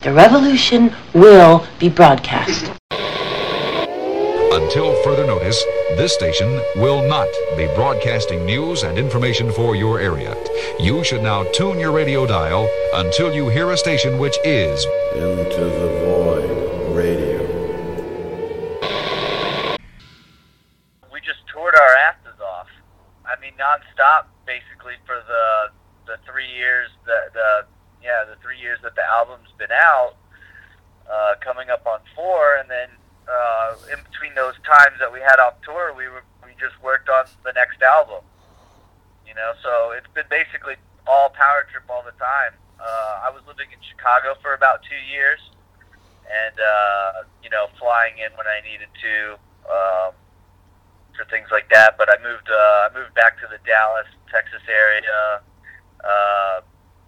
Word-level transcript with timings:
The 0.00 0.14
revolution 0.14 0.96
will 1.12 1.66
be 1.78 1.90
broadcast. 1.90 2.72
Until 4.50 4.96
further 5.04 5.26
notice, 5.26 5.62
this 5.90 6.14
station 6.14 6.58
will 6.76 7.06
not 7.06 7.28
be 7.54 7.66
broadcasting 7.74 8.46
news 8.46 8.82
and 8.82 8.96
information 8.96 9.52
for 9.52 9.76
your 9.76 10.00
area. 10.00 10.34
You 10.78 11.04
should 11.04 11.22
now 11.22 11.42
tune 11.52 11.78
your 11.78 11.92
radio 11.92 12.24
dial 12.24 12.66
until 12.94 13.34
you 13.34 13.50
hear 13.50 13.72
a 13.72 13.76
station 13.76 14.18
which 14.18 14.38
is 14.42 14.86
Into 15.12 15.64
the 15.64 15.88
Void 16.06 16.96
Radio. 16.96 17.40
we 21.12 21.20
just 21.20 21.46
toured 21.52 21.74
our 21.74 21.94
asses 22.08 22.40
off. 22.40 22.68
I 23.26 23.38
mean, 23.38 23.52
nonstop, 23.60 24.28
basically 24.46 24.94
for 25.04 25.16
the 25.28 25.72
the 26.06 26.16
three 26.24 26.48
years 26.48 26.88
that 27.04 27.34
the 27.34 27.66
yeah 28.02 28.24
the 28.24 28.36
three 28.42 28.58
years 28.58 28.78
that 28.82 28.94
the 28.94 29.04
album's 29.04 29.52
been 29.58 29.72
out, 29.72 30.16
uh, 31.10 31.34
coming 31.40 31.70
up 31.70 31.86
on 31.86 32.00
four, 32.14 32.56
and 32.56 32.68
then 32.68 32.88
uh, 33.28 33.76
in 33.92 33.98
between 34.10 34.34
those 34.34 34.54
times 34.66 34.96
that 34.98 35.12
we 35.12 35.20
had 35.20 35.38
off 35.38 35.60
tour, 35.62 35.94
we 35.96 36.08
were 36.08 36.24
we 36.44 36.52
just 36.58 36.76
worked 36.82 37.08
on 37.08 37.26
the 37.44 37.52
next 37.52 37.82
album. 37.82 38.24
You 39.26 39.34
know, 39.34 39.52
so 39.62 39.92
it's 39.92 40.10
been 40.14 40.28
basically 40.28 40.74
all 41.06 41.30
power 41.30 41.66
trip 41.70 41.84
all 41.88 42.02
the 42.02 42.16
time. 42.18 42.52
Uh, 42.80 43.28
I 43.28 43.30
was 43.30 43.42
living 43.46 43.70
in 43.70 43.78
Chicago 43.84 44.34
for 44.42 44.54
about 44.54 44.82
two 44.82 45.02
years, 45.06 45.38
and 46.26 46.56
uh, 46.58 47.28
you 47.42 47.50
know, 47.50 47.68
flying 47.78 48.18
in 48.18 48.32
when 48.36 48.46
I 48.46 48.60
needed 48.64 48.88
to. 48.90 49.38
Um, 49.70 50.12
for 51.18 51.28
things 51.28 51.48
like 51.52 51.68
that. 51.68 51.98
But 51.98 52.08
I 52.08 52.16
moved 52.22 52.48
uh, 52.48 52.88
I 52.88 52.90
moved 52.94 53.14
back 53.14 53.36
to 53.42 53.46
the 53.46 53.58
Dallas, 53.66 54.08
Texas 54.32 54.62
area 54.66 55.42
uh, 56.04 56.60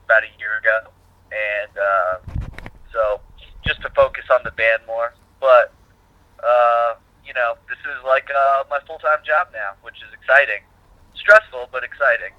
about 0.05 0.23
a 0.23 0.33
year 0.39 0.59
ago, 0.59 0.91
and 1.31 1.73
uh, 1.79 2.15
so 2.93 3.21
just 3.67 3.81
to 3.83 3.91
focus 3.91 4.25
on 4.31 4.41
the 4.45 4.51
band 4.53 4.83
more. 4.87 5.15
But 5.41 5.73
uh, 6.45 6.95
you 7.27 7.35
know, 7.35 7.55
this 7.69 7.79
is 7.79 8.05
like 8.05 8.29
uh, 8.31 8.65
my 8.71 8.81
full 8.87 8.99
time 8.99 9.19
job 9.25 9.49
now, 9.53 9.73
which 9.83 9.97
is 9.97 10.13
exciting, 10.13 10.63
stressful 11.15 11.69
but 11.73 11.85
exciting. 11.85 12.33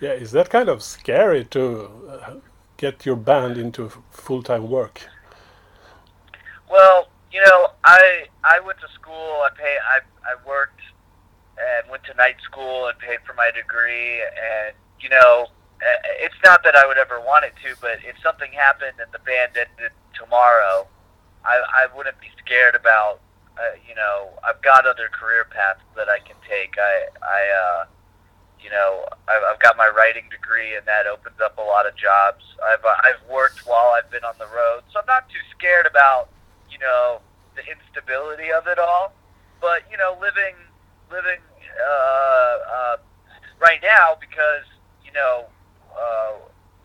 Yeah, 0.00 0.12
is 0.12 0.30
that 0.32 0.50
kind 0.50 0.68
of 0.68 0.82
scary 0.82 1.44
to 1.46 1.90
uh, 2.08 2.34
get 2.76 3.04
your 3.04 3.16
band 3.16 3.58
into 3.58 3.90
full 4.10 4.42
time 4.42 4.68
work? 4.70 5.08
Well, 6.70 7.08
you 7.32 7.40
know, 7.40 7.68
I 7.84 8.26
I 8.44 8.60
went 8.60 8.78
to 8.80 8.88
school. 8.94 9.42
I 9.44 9.50
pay. 9.56 9.76
I 9.94 9.98
I 10.30 10.34
worked 10.46 10.80
and 11.58 11.90
went 11.90 12.04
to 12.04 12.14
night 12.14 12.36
school 12.42 12.86
and 12.86 12.98
paid 12.98 13.18
for 13.26 13.34
my 13.34 13.50
degree. 13.50 14.20
And 14.22 14.74
you 15.00 15.08
know, 15.08 15.48
it's 16.20 16.38
not 16.44 16.62
that 16.64 16.74
I 16.74 16.86
would 16.86 16.98
ever 16.98 17.20
want 17.20 17.44
it 17.44 17.54
to, 17.64 17.76
but 17.80 17.98
if 18.04 18.16
something 18.22 18.50
happened 18.52 18.98
and 19.00 19.10
the 19.12 19.20
band 19.20 19.52
ended 19.56 19.92
tomorrow, 20.14 20.86
I 21.44 21.62
I 21.74 21.96
wouldn't 21.96 22.20
be 22.20 22.30
scared 22.38 22.74
about. 22.74 23.20
Uh, 23.58 23.74
you 23.88 23.94
know, 23.94 24.30
I've 24.46 24.62
got 24.62 24.86
other 24.86 25.08
career 25.08 25.44
paths 25.44 25.82
that 25.96 26.08
I 26.08 26.20
can 26.20 26.36
take. 26.48 26.74
I 26.78 27.08
I 27.22 27.40
uh, 27.50 27.84
you 28.60 28.70
know, 28.70 29.06
I've, 29.28 29.42
I've 29.54 29.60
got 29.60 29.76
my 29.76 29.88
writing 29.88 30.24
degree, 30.30 30.74
and 30.76 30.86
that 30.86 31.06
opens 31.06 31.40
up 31.40 31.58
a 31.58 31.62
lot 31.62 31.86
of 31.86 31.96
jobs. 31.96 32.44
I've 32.64 32.84
uh, 32.84 32.94
I've 33.02 33.22
worked 33.30 33.66
while 33.66 33.94
I've 33.96 34.10
been 34.10 34.24
on 34.24 34.34
the 34.38 34.46
road, 34.46 34.82
so 34.92 35.00
I'm 35.00 35.06
not 35.06 35.28
too 35.28 35.42
scared 35.56 35.86
about 35.86 36.28
you 36.70 36.78
know 36.78 37.20
the 37.56 37.62
instability 37.66 38.52
of 38.52 38.66
it 38.66 38.78
all. 38.78 39.12
But 39.60 39.82
you 39.90 39.96
know, 39.96 40.16
living 40.20 40.54
living 41.10 41.40
uh, 41.78 42.56
uh, 42.66 42.96
right 43.60 43.80
now 43.82 44.16
because 44.20 44.66
you 45.04 45.12
know 45.12 45.46
uh, 45.98 46.32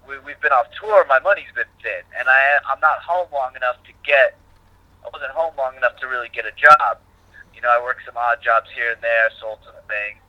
we, 0.08 0.18
we've 0.26 0.40
been 0.42 0.52
off 0.52 0.68
tour. 0.80 1.06
My 1.08 1.20
money's 1.20 1.52
been 1.56 1.70
thin, 1.82 2.04
and 2.18 2.28
I 2.28 2.60
I'm 2.70 2.80
not 2.80 3.00
home 3.00 3.28
long 3.32 3.56
enough 3.56 3.78
to 3.86 3.94
get. 4.04 4.38
I 5.06 5.10
wasn't 5.12 5.32
home 5.32 5.54
long 5.58 5.76
enough 5.78 5.98
to 6.00 6.08
really 6.08 6.30
get 6.30 6.46
a 6.46 6.56
job. 6.56 7.00
You 7.54 7.62
know, 7.62 7.70
I 7.70 7.82
worked 7.82 8.06
some 8.06 8.18
odd 8.18 8.42
jobs 8.42 8.70
here 8.74 8.92
and 8.92 9.02
there, 9.02 9.30
sold 9.40 9.60
some 9.64 9.78
things. 9.88 10.20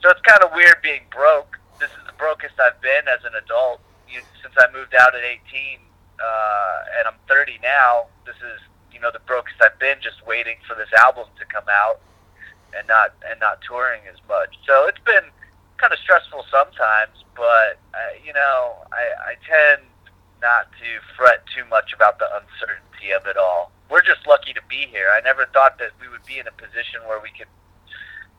So 0.00 0.10
it's 0.10 0.22
kind 0.22 0.42
of 0.42 0.50
weird 0.54 0.82
being 0.82 1.02
broke. 1.10 1.58
This 1.78 1.90
is 1.90 2.02
the 2.06 2.16
brokest 2.18 2.58
I've 2.58 2.80
been 2.80 3.06
as 3.06 3.22
an 3.24 3.34
adult 3.34 3.80
you, 4.12 4.20
since 4.42 4.54
I 4.58 4.70
moved 4.72 4.94
out 4.94 5.14
at 5.14 5.24
18, 5.24 5.80
uh, 6.20 6.98
and 6.98 7.08
I'm 7.08 7.18
30 7.28 7.58
now. 7.62 8.06
This 8.26 8.36
is 8.36 8.60
you 8.92 9.00
know 9.00 9.10
the 9.10 9.24
brokest 9.24 9.56
I've 9.62 9.78
been 9.78 9.98
just 10.00 10.24
waiting 10.26 10.56
for 10.66 10.74
this 10.74 10.92
album 10.98 11.26
to 11.38 11.44
come 11.46 11.66
out 11.70 12.00
and 12.76 12.86
not 12.86 13.14
and 13.26 13.40
not 13.40 13.60
touring 13.66 14.02
as 14.10 14.18
much. 14.28 14.54
So 14.66 14.86
it's 14.86 15.02
been 15.04 15.32
kind 15.82 15.92
of 15.92 15.98
stressful 15.98 16.46
sometimes, 16.46 17.26
but 17.34 17.82
uh, 17.90 18.14
you 18.22 18.32
know 18.32 18.86
I, 18.94 19.34
I 19.34 19.42
tend 19.42 19.82
not 20.38 20.70
to 20.78 20.88
fret 21.18 21.42
too 21.50 21.66
much 21.66 21.90
about 21.90 22.22
the 22.22 22.30
uncertainty 22.30 23.10
of 23.10 23.26
it 23.26 23.36
all. 23.36 23.74
We're 23.90 24.06
just 24.06 24.22
lucky 24.26 24.54
to 24.54 24.62
be 24.70 24.86
here. 24.86 25.10
I 25.10 25.20
never 25.26 25.50
thought 25.50 25.82
that 25.82 25.90
we 26.00 26.06
would 26.06 26.22
be 26.22 26.38
in 26.38 26.46
a 26.46 26.54
position 26.54 27.02
where 27.10 27.18
we 27.18 27.34
could 27.34 27.50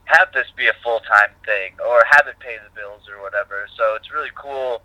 have 0.05 0.31
this 0.31 0.47
be 0.55 0.71
a 0.71 0.75
full 0.79 1.03
time 1.03 1.35
thing 1.43 1.75
or 1.83 2.07
have 2.07 2.31
it 2.31 2.39
pay 2.39 2.55
the 2.63 2.71
bills 2.79 3.03
or 3.11 3.21
whatever. 3.21 3.67
So 3.75 3.95
it's 3.99 4.07
really 4.07 4.31
cool, 4.39 4.79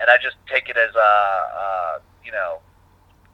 and 0.00 0.08
I 0.08 0.16
just 0.16 0.40
take 0.48 0.72
it 0.72 0.80
as 0.80 0.96
a, 0.96 1.12
uh, 1.52 1.94
you 2.24 2.32
know, 2.32 2.64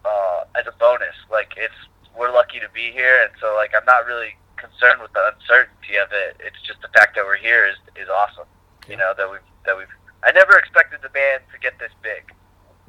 uh, 0.02 0.42
as 0.58 0.66
a 0.66 0.74
bonus. 0.74 1.14
Like 1.30 1.54
it's 1.54 1.78
we're 2.18 2.34
lucky 2.34 2.58
to 2.58 2.70
be 2.74 2.90
here, 2.90 3.22
and 3.22 3.30
so 3.38 3.54
like 3.54 3.78
I'm 3.78 3.86
not 3.86 4.10
really 4.10 4.34
concerned 4.58 4.98
with 4.98 5.14
the 5.14 5.22
uncertainty 5.30 6.02
of 6.02 6.10
it. 6.10 6.42
It's 6.42 6.58
just 6.66 6.82
the 6.82 6.90
fact 6.98 7.14
that 7.14 7.22
we're 7.22 7.38
here 7.38 7.70
is 7.70 7.78
is 7.94 8.10
awesome. 8.10 8.50
You 8.88 8.96
know 8.96 9.12
that 9.16 9.30
we've 9.30 9.40
that 9.64 9.76
we've. 9.76 9.88
I 10.22 10.32
never 10.32 10.56
expected 10.58 11.00
the 11.02 11.08
band 11.08 11.42
to 11.52 11.58
get 11.58 11.78
this 11.78 11.92
big. 12.02 12.32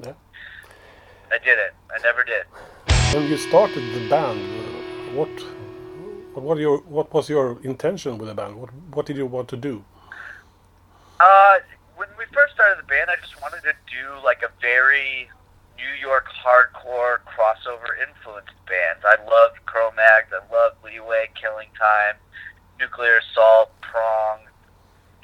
Yeah. 0.04 0.12
I 1.30 1.38
didn't. 1.38 1.74
I 1.94 1.98
never 2.02 2.22
did. 2.24 2.44
When 3.14 3.28
you 3.28 3.36
started 3.36 3.82
the 3.94 4.08
band, 4.08 4.38
uh, 4.38 5.18
what 5.18 5.28
what 6.34 6.44
what, 6.44 6.58
your, 6.58 6.78
what 6.78 7.12
was 7.12 7.28
your 7.28 7.58
intention 7.62 8.16
with 8.18 8.28
the 8.28 8.34
band? 8.34 8.56
What 8.56 8.70
what 8.94 9.06
did 9.06 9.16
you 9.16 9.26
want 9.26 9.48
to 9.48 9.56
do? 9.56 9.84
Uh, 11.18 11.58
when 11.96 12.08
we 12.16 12.24
first 12.32 12.54
started 12.54 12.78
the 12.78 12.86
band, 12.86 13.10
I 13.10 13.16
just 13.20 13.40
wanted 13.42 13.62
to 13.62 13.74
do 13.90 14.24
like 14.24 14.42
a 14.42 14.50
very 14.60 15.28
New 15.76 15.94
York 16.00 16.26
hardcore 16.30 17.18
crossover 17.26 17.90
influenced 18.06 18.54
band. 18.66 18.98
I 19.04 19.16
loved 19.28 19.64
Cro-Mags, 19.66 20.30
I 20.32 20.42
loved 20.52 20.76
Leeway, 20.84 21.30
Killing 21.34 21.68
Time, 21.78 22.16
Nuclear 22.78 23.18
Assault, 23.18 23.70
Prong, 23.80 24.40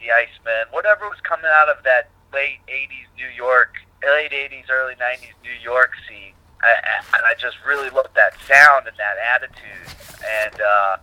The 0.04 0.12
Icemen, 0.12 0.68
whatever 0.68 1.08
was 1.08 1.16
coming 1.24 1.48
out 1.48 1.72
of 1.72 1.80
that 1.88 2.12
late 2.28 2.60
'80s 2.68 3.08
New 3.16 3.32
York, 3.32 3.80
late 4.04 4.36
'80s, 4.36 4.68
early 4.68 4.92
'90s 5.00 5.32
New 5.40 5.56
York 5.64 5.96
scene. 6.04 6.36
I, 6.60 6.76
and 7.16 7.24
I 7.24 7.32
just 7.40 7.56
really 7.64 7.88
loved 7.88 8.12
that 8.12 8.36
sound 8.44 8.84
and 8.84 8.96
that 9.00 9.16
attitude, 9.16 9.88
and 10.20 10.60
uh, 10.60 10.96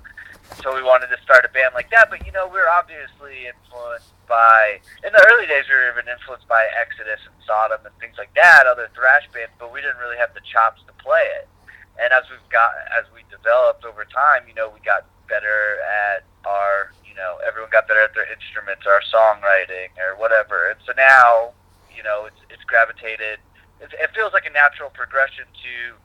so 0.61 0.77
we 0.77 0.85
wanted 0.85 1.09
to 1.09 1.17
start 1.25 1.45
a 1.45 1.49
band 1.49 1.73
like 1.73 1.89
that. 1.89 2.13
But 2.13 2.29
you 2.29 2.31
know, 2.31 2.45
we 2.45 2.61
were 2.61 2.69
obviously 2.69 3.49
influenced 3.49 4.13
by 4.29 4.77
in 5.01 5.09
the 5.09 5.23
early 5.33 5.49
days 5.49 5.65
we 5.65 5.81
were 5.81 5.89
even 5.89 6.05
influenced 6.05 6.45
by 6.45 6.69
Exodus 6.77 7.25
and 7.25 7.33
Sodom 7.41 7.81
and 7.81 7.93
things 7.97 8.21
like 8.21 8.29
that, 8.37 8.69
other 8.69 8.85
thrash 8.93 9.25
bands, 9.33 9.49
but 9.57 9.73
we 9.73 9.81
didn't 9.81 9.97
really 9.97 10.21
have 10.21 10.37
the 10.37 10.45
chops 10.45 10.85
to 10.85 10.93
play 11.01 11.25
it. 11.41 11.49
And 11.97 12.13
as 12.13 12.29
we've 12.29 12.49
got 12.53 12.77
as 12.93 13.09
we 13.09 13.25
developed 13.33 13.81
over 13.81 14.05
time, 14.05 14.45
you 14.45 14.53
know, 14.53 14.69
we 14.69 14.77
got 14.85 15.09
better 15.25 15.81
at 15.81 16.21
our 16.45 16.93
know, 17.21 17.37
everyone 17.45 17.69
got 17.69 17.87
better 17.87 18.01
at 18.01 18.17
their 18.17 18.25
instruments, 18.33 18.89
our 18.89 19.05
songwriting 19.13 19.93
or 20.01 20.17
whatever. 20.17 20.73
And 20.73 20.79
so 20.85 20.93
now, 20.97 21.53
you 21.93 22.01
know, 22.01 22.25
it's 22.25 22.41
it's 22.49 22.65
gravitated 22.65 23.37
it, 23.81 23.89
it 23.97 24.09
feels 24.13 24.31
like 24.31 24.45
a 24.45 24.53
natural 24.53 24.89
progression 24.93 25.45
to 25.49 25.97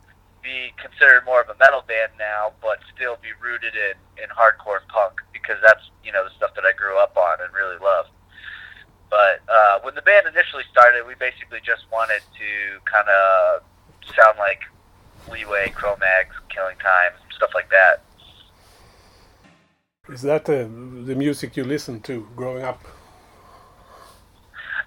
be 0.42 0.72
considered 0.80 1.24
more 1.24 1.40
of 1.40 1.48
a 1.48 1.56
metal 1.60 1.84
band 1.86 2.12
now, 2.18 2.52
but 2.62 2.80
still 2.94 3.18
be 3.20 3.36
rooted 3.42 3.74
in, 3.76 3.94
in 4.22 4.28
hardcore 4.32 4.80
punk 4.88 5.20
because 5.32 5.56
that's 5.62 5.90
you 6.02 6.12
know 6.12 6.24
the 6.24 6.32
stuff 6.34 6.54
that 6.54 6.64
I 6.64 6.72
grew 6.72 6.96
up 6.98 7.16
on 7.16 7.38
and 7.44 7.52
really 7.52 7.78
love. 7.78 8.06
But 9.10 9.42
uh, 9.46 9.80
when 9.82 9.94
the 9.94 10.02
band 10.02 10.26
initially 10.26 10.64
started, 10.70 11.06
we 11.06 11.14
basically 11.14 11.60
just 11.62 11.84
wanted 11.92 12.22
to 12.38 12.50
kind 12.84 13.06
of 13.06 13.62
sound 14.14 14.38
like 14.38 14.62
Leeway, 15.30 15.70
Cro-Mags, 15.70 16.34
Killing 16.48 16.76
Time, 16.78 17.12
stuff 17.34 17.50
like 17.54 17.70
that. 17.70 18.02
Is 20.08 20.22
that 20.22 20.44
the 20.44 20.66
music 20.68 21.56
you 21.56 21.64
listened 21.64 22.04
to 22.04 22.28
growing 22.36 22.62
up? 22.62 22.80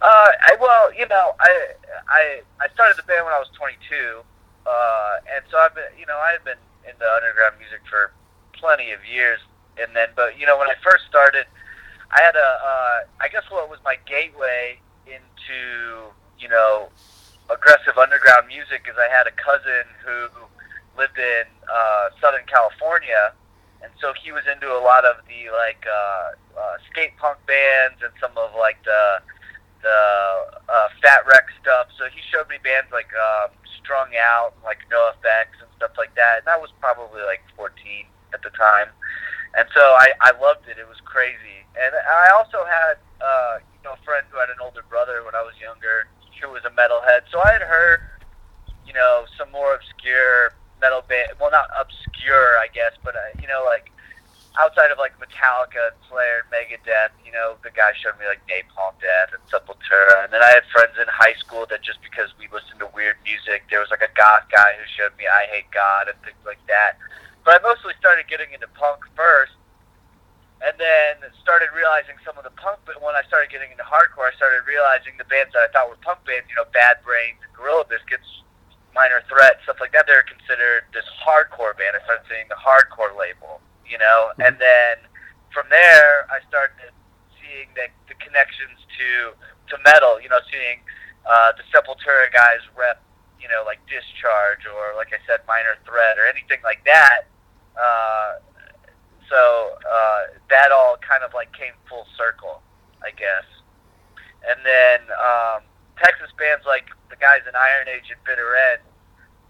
Uh, 0.02 0.30
I, 0.48 0.56
well, 0.62 0.94
you 0.94 1.08
know, 1.08 1.36
I 1.40 1.76
I 2.08 2.42
I 2.62 2.70
started 2.74 2.96
the 2.98 3.04
band 3.04 3.26
when 3.26 3.34
I 3.34 3.40
was 3.40 3.50
22, 3.58 4.24
uh, 4.66 5.16
and 5.36 5.44
so 5.52 5.58
I've 5.58 5.76
been, 5.76 5.92
you 6.00 6.06
know, 6.06 6.16
I 6.16 6.32
had 6.32 6.44
been 6.46 6.62
into 6.88 7.04
underground 7.04 7.56
music 7.60 7.82
for 7.90 8.12
plenty 8.54 8.92
of 8.92 9.04
years, 9.04 9.40
and 9.78 9.94
then, 9.94 10.08
but 10.16 10.40
you 10.40 10.46
know, 10.46 10.58
when 10.58 10.70
I 10.70 10.76
first 10.82 11.04
started, 11.10 11.46
I 12.12 12.22
had 12.22 12.36
a, 12.36 12.50
uh, 12.64 13.00
I 13.20 13.28
guess 13.28 13.44
what 13.50 13.70
was 13.70 13.80
my 13.84 13.98
gateway 14.08 14.80
into, 15.06 16.16
you 16.40 16.48
know, 16.48 16.88
aggressive 17.50 17.98
underground 17.98 18.48
music 18.48 18.88
is 18.90 18.96
I 18.96 19.12
had 19.12 19.28
a 19.28 19.36
cousin 19.36 19.84
who 20.06 20.30
lived 20.98 21.18
in 21.18 21.44
uh, 21.68 22.10
Southern 22.22 22.46
California, 22.48 23.34
and 23.82 23.92
so 24.02 24.14
he 24.14 24.32
was 24.32 24.44
into 24.52 24.68
a 24.68 24.82
lot 24.82 25.06
of 25.06 25.18
the 25.28 25.52
like 25.56 25.84
uh, 25.88 26.60
uh, 26.60 26.76
skate 26.92 27.16
punk 27.18 27.40
bands 27.48 28.00
and 28.04 28.12
some 28.20 28.32
of 28.36 28.52
like 28.58 28.82
the 28.84 29.22
the 29.82 30.00
uh, 30.68 30.88
Fat 31.02 31.24
Wreck 31.26 31.48
stuff. 31.62 31.88
So 31.98 32.12
he 32.12 32.20
showed 32.28 32.50
me 32.50 32.60
bands 32.64 32.92
like 32.92 33.08
um, 33.16 33.56
Strung 33.80 34.12
Out, 34.20 34.54
like 34.64 34.80
NOFX 34.92 35.56
and 35.64 35.72
stuff 35.78 35.96
like 35.98 36.14
that. 36.16 36.44
And 36.44 36.48
I 36.50 36.58
was 36.58 36.70
probably 36.80 37.24
like 37.24 37.40
14 37.56 37.72
at 38.34 38.44
the 38.44 38.52
time, 38.52 38.92
and 39.56 39.68
so 39.74 39.82
I 39.96 40.12
I 40.22 40.32
loved 40.40 40.68
it. 40.68 40.78
It 40.78 40.88
was 40.88 41.00
crazy. 41.06 41.64
And 41.80 41.96
I 41.96 42.36
also 42.36 42.68
had 42.68 43.00
uh, 43.24 43.64
you 43.64 43.82
know 43.88 43.96
a 43.96 44.02
friend 44.04 44.28
who 44.30 44.40
had 44.40 44.50
an 44.50 44.60
older 44.62 44.84
brother 44.90 45.24
when 45.24 45.36
I 45.36 45.42
was 45.42 45.56
younger 45.62 46.08
who 46.42 46.52
was 46.52 46.64
a 46.64 46.72
metalhead. 46.72 47.28
So 47.32 47.42
I 47.44 47.52
had 47.52 47.64
heard 47.64 48.00
you 48.86 48.94
know 48.94 49.26
some 49.38 49.52
more 49.52 49.76
obscure 49.76 50.52
metal 50.82 51.04
band. 51.08 51.32
Well, 51.40 51.52
not 51.52 51.70
obscure, 51.80 52.58
I 52.58 52.68
guess, 52.74 52.94
but 53.04 53.16
uh, 53.16 53.40
you 53.42 53.48
know 53.48 53.64
like 53.66 53.92
outside 54.58 54.92
of 54.92 54.98
like 54.98 55.14
Metallica 55.22 55.96
Slayer 56.10 56.44
Megadeth, 56.52 57.14
you 57.24 57.32
know, 57.32 57.56
the 57.64 57.72
guy 57.72 57.96
showed 57.96 58.18
me 58.18 58.26
like 58.26 58.42
Napalm 58.50 58.98
Death 59.00 59.32
and 59.32 59.44
Sepultura, 59.48 60.26
and 60.26 60.34
then 60.34 60.42
I 60.42 60.50
had 60.50 60.68
friends 60.74 61.00
in 61.00 61.06
high 61.08 61.38
school 61.40 61.68
that 61.70 61.80
just 61.82 62.02
because 62.02 62.34
we 62.36 62.52
listened 62.52 62.84
to 62.84 62.90
weird 62.92 63.16
music, 63.24 63.64
there 63.70 63.80
was 63.80 63.88
like 63.94 64.02
a 64.02 64.12
goth 64.18 64.50
guy 64.50 64.74
who 64.76 64.86
showed 64.90 65.16
me 65.16 65.30
I 65.30 65.46
Hate 65.48 65.70
God 65.72 66.12
and 66.12 66.18
things 66.26 66.42
like 66.46 66.62
that. 66.68 66.98
But 67.46 67.56
I 67.56 67.60
mostly 67.64 67.94
started 68.00 68.28
getting 68.28 68.52
into 68.52 68.68
punk 68.76 69.06
first, 69.16 69.56
and 70.60 70.76
then 70.76 71.24
started 71.40 71.72
realizing 71.72 72.20
some 72.28 72.36
of 72.36 72.44
the 72.44 72.54
punk. 72.60 72.84
But 72.84 73.00
when 73.00 73.16
I 73.16 73.24
started 73.32 73.48
getting 73.48 73.72
into 73.72 73.88
hardcore, 73.88 74.28
I 74.28 74.36
started 74.36 74.68
realizing 74.68 75.16
the 75.16 75.30
bands 75.30 75.56
that 75.56 75.64
I 75.64 75.70
thought 75.72 75.88
were 75.88 76.02
punk 76.04 76.26
bands, 76.28 76.52
you 76.52 76.60
know, 76.60 76.68
Bad 76.76 77.00
Brains, 77.06 77.40
Gorilla 77.56 77.88
Biscuits, 77.88 78.44
Minor 79.00 79.24
Threat, 79.32 79.64
stuff 79.64 79.80
like 79.80 79.96
that. 79.96 80.04
They're 80.04 80.28
considered 80.28 80.92
this 80.92 81.08
hardcore 81.24 81.72
band. 81.80 81.96
I 81.96 82.04
started 82.04 82.28
seeing 82.28 82.52
the 82.52 82.60
hardcore 82.60 83.16
label 83.16 83.64
you 83.90 83.98
know. 83.98 84.32
And 84.38 84.56
then 84.62 85.02
from 85.52 85.66
there, 85.70 86.30
I 86.30 86.40
started 86.48 86.94
seeing 87.42 87.68
the, 87.74 87.90
the 88.08 88.16
connections 88.22 88.78
to 89.02 89.34
to 89.74 89.76
metal, 89.84 90.22
you 90.22 90.30
know, 90.30 90.40
seeing 90.50 90.82
uh, 91.26 91.54
the 91.54 91.66
Sepultura 91.70 92.32
guys 92.34 92.62
rep, 92.78 93.02
you 93.42 93.50
know, 93.50 93.62
like 93.66 93.82
Discharge 93.90 94.66
or 94.70 94.96
like 94.96 95.10
I 95.14 95.20
said, 95.26 95.42
Minor 95.50 95.78
Threat 95.84 96.18
or 96.18 96.30
anything 96.30 96.62
like 96.64 96.86
that. 96.86 97.30
Uh, 97.78 98.42
so 99.30 99.78
uh, 99.86 100.22
that 100.50 100.72
all 100.72 100.98
kind 101.02 101.26
of 101.26 101.34
like 101.34 101.52
came 101.54 101.74
full 101.90 102.06
circle, 102.18 102.62
I 103.02 103.12
guess. 103.14 103.46
And 104.42 104.58
then 104.66 105.06
um, 105.22 105.62
Texas 106.02 106.34
bands 106.38 106.66
like 106.66 106.90
the 107.10 107.18
guys 107.18 107.46
in 107.46 107.54
Iron 107.54 107.90
Age 107.90 108.10
and 108.10 108.22
Bitter 108.26 108.56
End 108.74 108.89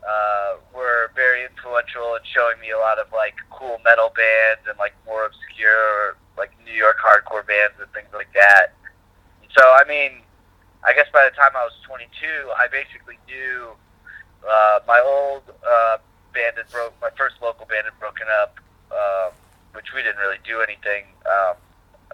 uh, 0.08 0.56
were 0.74 1.12
very 1.16 1.46
influential 1.46 2.16
in 2.16 2.24
showing 2.24 2.60
me 2.60 2.72
a 2.72 2.80
lot 2.80 3.00
of 3.00 3.12
like 3.12 3.36
cool 3.50 3.80
metal 3.84 4.12
bands 4.16 4.64
and 4.68 4.78
like 4.78 4.94
more 5.06 5.26
obscure 5.26 6.16
like 6.38 6.52
New 6.66 6.74
York 6.74 6.98
hardcore 7.04 7.46
bands 7.46 7.76
and 7.80 7.92
things 7.92 8.10
like 8.14 8.32
that. 8.34 8.74
So 9.58 9.64
I 9.64 9.84
mean, 9.88 10.24
I 10.86 10.94
guess 10.94 11.08
by 11.12 11.28
the 11.28 11.36
time 11.36 11.52
I 11.56 11.64
was 11.64 11.76
22, 11.84 12.08
I 12.56 12.68
basically 12.72 13.20
knew 13.28 13.76
uh, 14.48 14.80
my 14.88 15.00
old 15.04 15.44
uh, 15.50 15.98
band 16.34 16.56
had 16.58 16.70
broke. 16.72 16.96
My 17.02 17.12
first 17.18 17.36
local 17.42 17.66
band 17.66 17.86
had 17.86 17.98
broken 18.00 18.28
up, 18.42 18.56
uh, 18.92 19.32
which 19.74 19.92
we 19.94 20.02
didn't 20.02 20.20
really 20.24 20.40
do 20.48 20.62
anything. 20.62 21.12
Um, 21.28 21.60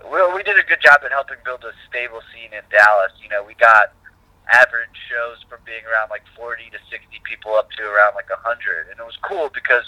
we, 0.10 0.18
we 0.34 0.44
did 0.44 0.58
a 0.58 0.66
good 0.66 0.81
job 0.81 1.06
at 1.06 1.12
helping 1.12 1.38
build 1.46 1.64
a 1.64 1.72
stable 1.88 2.22
scene 2.34 2.52
in 2.52 2.66
Dallas. 2.74 3.14
You 3.22 3.30
know, 3.30 3.44
we 3.44 3.54
got 3.56 3.94
average 4.51 4.94
shows 5.09 5.42
from 5.50 5.59
being 5.65 5.81
around 5.86 6.09
like 6.09 6.24
40 6.38 6.69
to 6.71 6.80
60 6.89 7.07
people 7.24 7.56
up 7.56 7.71
to 7.77 7.83
around 7.83 8.13
like 8.13 8.30
100. 8.30 8.92
And 8.92 9.00
it 9.00 9.06
was 9.06 9.18
cool 9.25 9.50
because, 9.53 9.86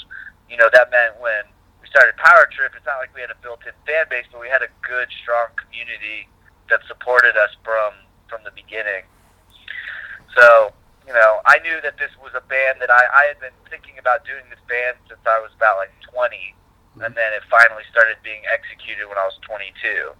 you 0.49 0.57
know, 0.57 0.69
that 0.73 0.89
meant 0.89 1.19
when 1.21 1.45
we 1.81 1.87
started 1.87 2.17
Power 2.17 2.49
Trip, 2.49 2.73
it's 2.75 2.85
not 2.85 2.97
like 2.97 3.13
we 3.13 3.21
had 3.21 3.29
a 3.29 3.39
built-in 3.41 3.73
fan 3.85 4.05
base, 4.09 4.25
but 4.31 4.41
we 4.41 4.49
had 4.49 4.65
a 4.65 4.71
good, 4.81 5.07
strong 5.21 5.53
community 5.55 6.27
that 6.69 6.81
supported 6.87 7.37
us 7.37 7.53
from 7.63 7.93
from 8.27 8.43
the 8.43 8.51
beginning. 8.51 9.07
So, 10.35 10.75
you 11.07 11.15
know, 11.15 11.39
I 11.47 11.63
knew 11.63 11.79
that 11.79 11.95
this 11.95 12.11
was 12.19 12.35
a 12.35 12.43
band 12.43 12.83
that 12.83 12.91
I, 12.91 13.07
I 13.07 13.23
had 13.31 13.39
been 13.39 13.55
thinking 13.71 13.95
about 13.95 14.27
doing 14.27 14.43
this 14.51 14.59
band 14.67 14.99
since 15.07 15.23
I 15.23 15.39
was 15.39 15.55
about 15.55 15.79
like 15.79 15.95
20, 16.11 16.35
and 17.07 17.15
then 17.15 17.31
it 17.31 17.47
finally 17.47 17.87
started 17.87 18.19
being 18.19 18.43
executed 18.51 19.07
when 19.07 19.15
I 19.15 19.23
was 19.23 19.39
22. 19.47 20.11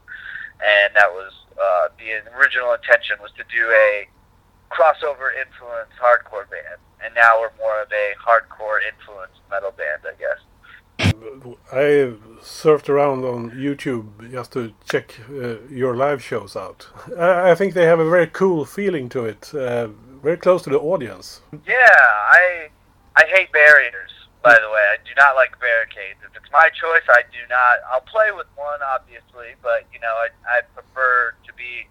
And 0.64 0.96
that 0.96 1.12
was 1.12 1.36
uh, 1.60 1.92
the 2.00 2.24
original 2.34 2.74
intention 2.74 3.20
was 3.20 3.36
to 3.38 3.44
do 3.52 3.68
a 3.68 4.08
crossover 4.72 5.30
influence 5.36 5.92
hardcore 6.02 6.50
band, 6.50 6.80
and 7.04 7.14
now 7.16 7.40
we're 7.40 7.56
more 7.58 7.82
of 7.82 7.92
a 7.92 8.14
hardcore 8.24 8.80
influence 8.88 9.34
metal 9.50 9.72
band, 9.72 10.02
I 10.06 10.14
guess. 10.20 10.40
I 11.72 12.14
surfed 12.42 12.90
around 12.90 13.24
on 13.24 13.52
YouTube 13.52 14.32
just 14.32 14.54
to 14.54 14.74
check 14.86 15.16
uh, 15.30 15.58
your 15.70 15.96
live 15.96 16.24
shows 16.24 16.56
out. 16.56 16.88
I, 17.18 17.52
I 17.52 17.56
think 17.56 17.74
they 17.74 17.86
have 17.86 18.00
a 18.00 18.10
very 18.10 18.28
cool 18.28 18.66
feeling 18.66 19.10
to 19.10 19.26
it, 19.26 19.54
uh, 19.54 19.88
very 20.24 20.38
close 20.38 20.64
to 20.64 20.70
the 20.70 20.80
audience. 20.80 21.42
Yeah, 21.66 22.02
I 22.32 22.70
I 23.16 23.26
hate 23.28 23.52
barriers. 23.52 24.12
By 24.44 24.54
the 24.54 24.70
way, 24.70 24.84
I 24.94 24.98
do 25.04 25.14
not 25.18 25.36
like 25.36 25.60
barricades. 25.60 26.20
If 26.24 26.36
it's 26.38 26.52
my 26.54 26.70
choice, 26.70 27.04
I 27.10 27.24
do 27.32 27.42
not. 27.50 27.80
I'll 27.92 28.02
play 28.02 28.32
with 28.32 28.48
one, 28.56 28.80
obviously, 28.94 29.56
but 29.62 29.84
you 29.94 30.00
know, 30.00 30.14
I 30.14 30.30
I 30.48 30.62
prefer 30.74 31.34
to 31.46 31.54
be 31.54 31.88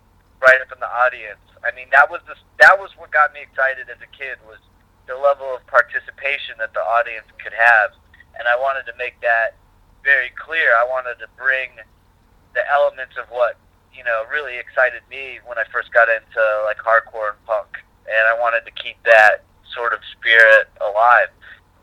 right 0.46 0.62
up 0.62 0.70
in 0.70 0.78
the 0.78 0.88
audience 0.88 1.42
I 1.66 1.74
mean, 1.74 1.90
that 1.90 2.06
was 2.06 2.22
the 2.30 2.38
that 2.62 2.78
was 2.78 2.94
what 2.94 3.10
got 3.10 3.34
me 3.34 3.42
excited 3.42 3.90
as 3.90 3.98
a 3.98 4.10
kid 4.14 4.38
was 4.46 4.62
the 5.10 5.18
level 5.18 5.50
of 5.50 5.66
participation 5.66 6.54
that 6.62 6.70
the 6.74 6.82
audience 6.82 7.26
could 7.42 7.54
have, 7.54 7.90
and 8.38 8.46
I 8.46 8.54
wanted 8.54 8.86
to 8.86 8.94
make 8.94 9.18
that 9.26 9.58
very 10.06 10.30
clear. 10.38 10.70
I 10.78 10.86
wanted 10.86 11.18
to 11.18 11.28
bring 11.34 11.74
the 12.54 12.62
elements 12.70 13.18
of 13.18 13.26
what 13.34 13.58
you 13.90 14.06
know 14.06 14.22
really 14.30 14.62
excited 14.62 15.02
me 15.10 15.42
when 15.42 15.58
I 15.58 15.66
first 15.74 15.90
got 15.90 16.06
into 16.06 16.42
like 16.62 16.78
hardcore 16.78 17.34
and 17.34 17.40
punk, 17.50 17.82
and 18.06 18.24
I 18.30 18.38
wanted 18.38 18.62
to 18.70 18.72
keep 18.78 19.02
that 19.02 19.42
sort 19.74 19.90
of 19.90 19.98
spirit 20.14 20.70
alive. 20.78 21.34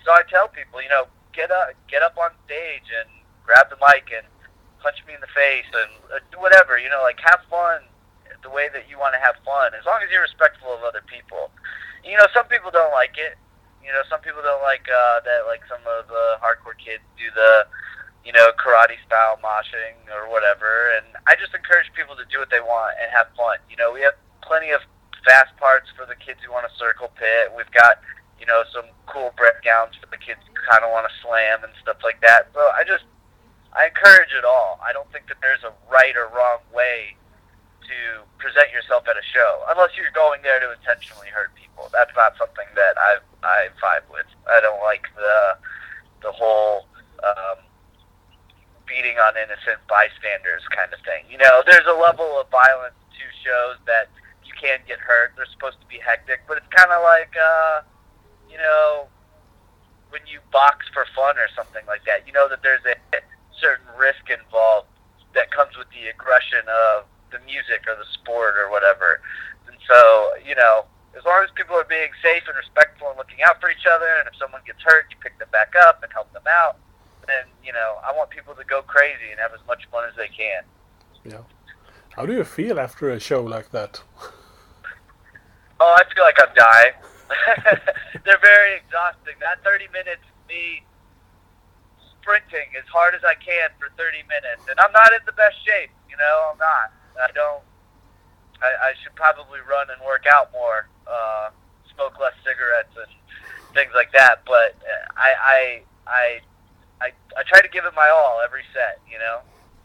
So 0.07 0.15
I 0.15 0.23
tell 0.31 0.47
people, 0.47 0.79
you 0.79 0.89
know, 0.89 1.11
get 1.35 1.51
up, 1.51 1.75
get 1.91 2.03
up 2.03 2.15
on 2.15 2.31
stage 2.47 2.87
and 2.87 3.07
grab 3.43 3.67
the 3.67 3.79
mic 3.83 4.11
and 4.15 4.27
punch 4.79 4.99
me 5.07 5.15
in 5.15 5.19
the 5.19 5.31
face 5.31 5.67
and 5.71 5.91
uh, 6.11 6.19
do 6.31 6.39
whatever, 6.39 6.79
you 6.79 6.91
know, 6.91 7.03
like 7.03 7.19
have 7.23 7.39
fun 7.51 7.83
the 8.43 8.51
way 8.51 8.67
that 8.75 8.91
you 8.91 8.99
want 8.99 9.15
to 9.15 9.21
have 9.23 9.39
fun, 9.47 9.71
as 9.73 9.87
long 9.87 10.03
as 10.03 10.11
you're 10.11 10.21
respectful 10.21 10.69
of 10.75 10.83
other 10.83 11.01
people. 11.07 11.49
You 12.03 12.19
know, 12.19 12.27
some 12.35 12.45
people 12.51 12.69
don't 12.69 12.91
like 12.91 13.15
it. 13.15 13.39
You 13.79 13.91
know, 13.91 14.03
some 14.11 14.19
people 14.19 14.43
don't 14.43 14.61
like 14.61 14.87
uh, 14.87 15.23
that. 15.23 15.47
Like 15.47 15.63
some 15.67 15.81
of 15.87 16.07
the 16.11 16.39
hardcore 16.43 16.75
kids 16.75 17.03
do 17.15 17.31
the, 17.31 17.67
you 18.27 18.31
know, 18.31 18.51
karate 18.59 18.99
style 19.07 19.39
moshing 19.39 19.95
or 20.11 20.27
whatever. 20.27 20.91
And 20.99 21.15
I 21.27 21.35
just 21.39 21.55
encourage 21.55 21.87
people 21.95 22.15
to 22.19 22.27
do 22.27 22.39
what 22.39 22.51
they 22.51 22.59
want 22.59 22.99
and 22.99 23.07
have 23.11 23.31
fun. 23.35 23.59
You 23.71 23.79
know, 23.79 23.91
we 23.91 24.03
have 24.03 24.15
plenty 24.43 24.71
of 24.71 24.83
fast 25.23 25.55
parts 25.55 25.87
for 25.95 26.03
the 26.05 26.15
kids 26.19 26.43
who 26.43 26.51
want 26.51 26.67
to 26.67 26.73
circle 26.75 27.07
pit. 27.15 27.51
We've 27.55 27.71
got, 27.71 28.03
you 28.39 28.45
know, 28.45 28.63
some 28.71 28.87
cool 29.07 29.31
breakdowns 29.39 29.95
for 29.95 30.07
the 30.11 30.19
kids 30.19 30.43
who 30.43 30.55
kind 30.67 30.83
of 30.83 30.91
want 30.91 31.07
to 31.07 31.13
slam 31.23 31.63
and 31.63 31.71
stuff 31.79 32.03
like 32.03 32.19
that. 32.19 32.51
So 32.51 32.59
I 32.75 32.83
just, 32.83 33.07
I 33.71 33.87
encourage 33.87 34.35
it 34.35 34.43
all. 34.43 34.79
I 34.83 34.91
don't 34.91 35.07
think 35.11 35.27
that 35.31 35.39
there's 35.39 35.63
a 35.63 35.71
right 35.87 36.15
or 36.19 36.27
wrong 36.35 36.59
way 36.75 37.15
to 37.83 38.23
present 38.39 38.71
yourself 38.71 39.07
at 39.07 39.15
a 39.15 39.25
show, 39.25 39.63
unless 39.69 39.95
you're 39.95 40.13
going 40.15 40.41
there 40.41 40.59
to 40.59 40.71
intentionally 40.73 41.27
hurt 41.29 41.53
people. 41.55 41.89
That's 41.91 42.13
not 42.15 42.37
something 42.37 42.67
that 42.75 42.95
I 42.97 43.19
I 43.43 43.69
vibe 43.79 44.07
with. 44.11 44.27
I 44.49 44.59
don't 44.61 44.81
like 44.81 45.07
the 45.15 45.57
the 46.23 46.31
whole 46.31 46.87
um, 47.23 47.59
beating 48.87 49.17
on 49.19 49.35
innocent 49.35 49.79
bystanders 49.87 50.63
kind 50.71 50.91
of 50.93 50.99
thing. 51.03 51.27
You 51.29 51.37
know, 51.37 51.63
there's 51.65 51.87
a 51.87 51.97
level 51.97 52.39
of 52.39 52.49
violence 52.49 52.95
to 53.15 53.23
shows 53.43 53.77
that 53.85 54.07
you 54.45 54.53
can 54.55 54.79
get 54.87 54.99
hurt. 54.99 55.33
They're 55.35 55.49
supposed 55.51 55.79
to 55.81 55.87
be 55.87 55.99
hectic, 55.99 56.43
but 56.47 56.57
it's 56.57 56.71
kind 56.71 56.91
of 56.91 57.03
like 57.03 57.33
uh, 57.35 57.81
you 58.49 58.57
know 58.57 59.07
when 60.09 60.21
you 60.27 60.39
box 60.51 60.85
for 60.93 61.05
fun 61.15 61.37
or 61.37 61.49
something 61.55 61.83
like 61.87 62.05
that. 62.05 62.27
You 62.27 62.33
know 62.33 62.47
that 62.47 62.61
there's 62.61 62.85
a 62.85 62.95
certain 63.59 63.87
risk 63.97 64.29
involved 64.29 64.87
that 65.33 65.49
comes 65.51 65.75
with 65.77 65.89
the 65.89 66.07
aggression 66.13 66.61
of 66.69 67.05
the 67.33 67.41
music 67.49 67.83
or 67.89 67.97
the 67.97 68.07
sport 68.13 68.55
or 68.55 68.69
whatever. 68.69 69.19
And 69.67 69.75
so, 69.89 70.37
you 70.45 70.55
know, 70.55 70.85
as 71.17 71.25
long 71.25 71.43
as 71.43 71.49
people 71.57 71.75
are 71.75 71.89
being 71.89 72.13
safe 72.21 72.45
and 72.47 72.55
respectful 72.55 73.09
and 73.09 73.17
looking 73.17 73.41
out 73.41 73.59
for 73.59 73.69
each 73.69 73.85
other, 73.89 74.07
and 74.21 74.29
if 74.29 74.37
someone 74.37 74.61
gets 74.65 74.81
hurt, 74.85 75.09
you 75.09 75.17
pick 75.21 75.37
them 75.37 75.49
back 75.51 75.73
up 75.89 76.01
and 76.01 76.13
help 76.13 76.31
them 76.33 76.47
out. 76.47 76.77
Then 77.27 77.45
you 77.63 77.73
know, 77.73 77.97
I 78.03 78.11
want 78.15 78.29
people 78.29 78.53
to 78.55 78.63
go 78.65 78.81
crazy 78.81 79.31
and 79.31 79.39
have 79.39 79.53
as 79.53 79.65
much 79.67 79.83
fun 79.91 80.07
as 80.07 80.15
they 80.15 80.29
can. 80.29 80.63
Yeah. 81.25 81.43
How 82.15 82.25
do 82.25 82.33
you 82.33 82.43
feel 82.43 82.79
after 82.79 83.09
a 83.09 83.19
show 83.19 83.41
like 83.41 83.71
that? 83.71 84.01
Oh, 85.79 85.95
I 85.97 86.03
feel 86.13 86.23
like 86.23 86.37
I'm 86.37 86.53
dying. 86.53 86.93
They're 88.25 88.43
very 88.43 88.77
exhausting. 88.77 89.33
That 89.39 89.63
30 89.63 89.87
minutes, 89.91 90.21
me 90.47 90.85
sprinting 92.21 92.71
as 92.77 92.87
hard 92.87 93.15
as 93.15 93.21
I 93.23 93.35
can 93.35 93.69
for 93.79 93.89
30 93.97 94.23
minutes, 94.29 94.63
and 94.69 94.79
I'm 94.79 94.91
not 94.91 95.11
in 95.11 95.19
the 95.25 95.33
best 95.33 95.57
shape. 95.65 95.91
You 96.09 96.15
know, 96.17 96.53
I'm 96.53 96.57
not. 96.57 96.93
I 97.19 97.31
don't. 97.33 97.63
I, 98.61 98.89
I 98.89 98.93
should 99.03 99.15
probably 99.15 99.59
run 99.67 99.89
and 99.89 99.99
work 100.05 100.23
out 100.31 100.51
more, 100.53 100.87
uh, 101.07 101.49
smoke 101.93 102.19
less 102.19 102.33
cigarettes 102.45 102.95
and 102.95 103.11
things 103.75 103.91
like 103.93 104.11
that. 104.13 104.43
But 104.45 104.77
I, 105.17 105.29
I, 105.35 105.57
I, 106.07 106.25
I, 107.01 107.07
I 107.35 107.41
try 107.43 107.61
to 107.61 107.67
give 107.67 107.83
it 107.85 107.93
my 107.95 108.09
all 108.09 108.39
every 108.43 108.63
set. 108.73 108.99
You 109.09 109.19
know, 109.19 109.39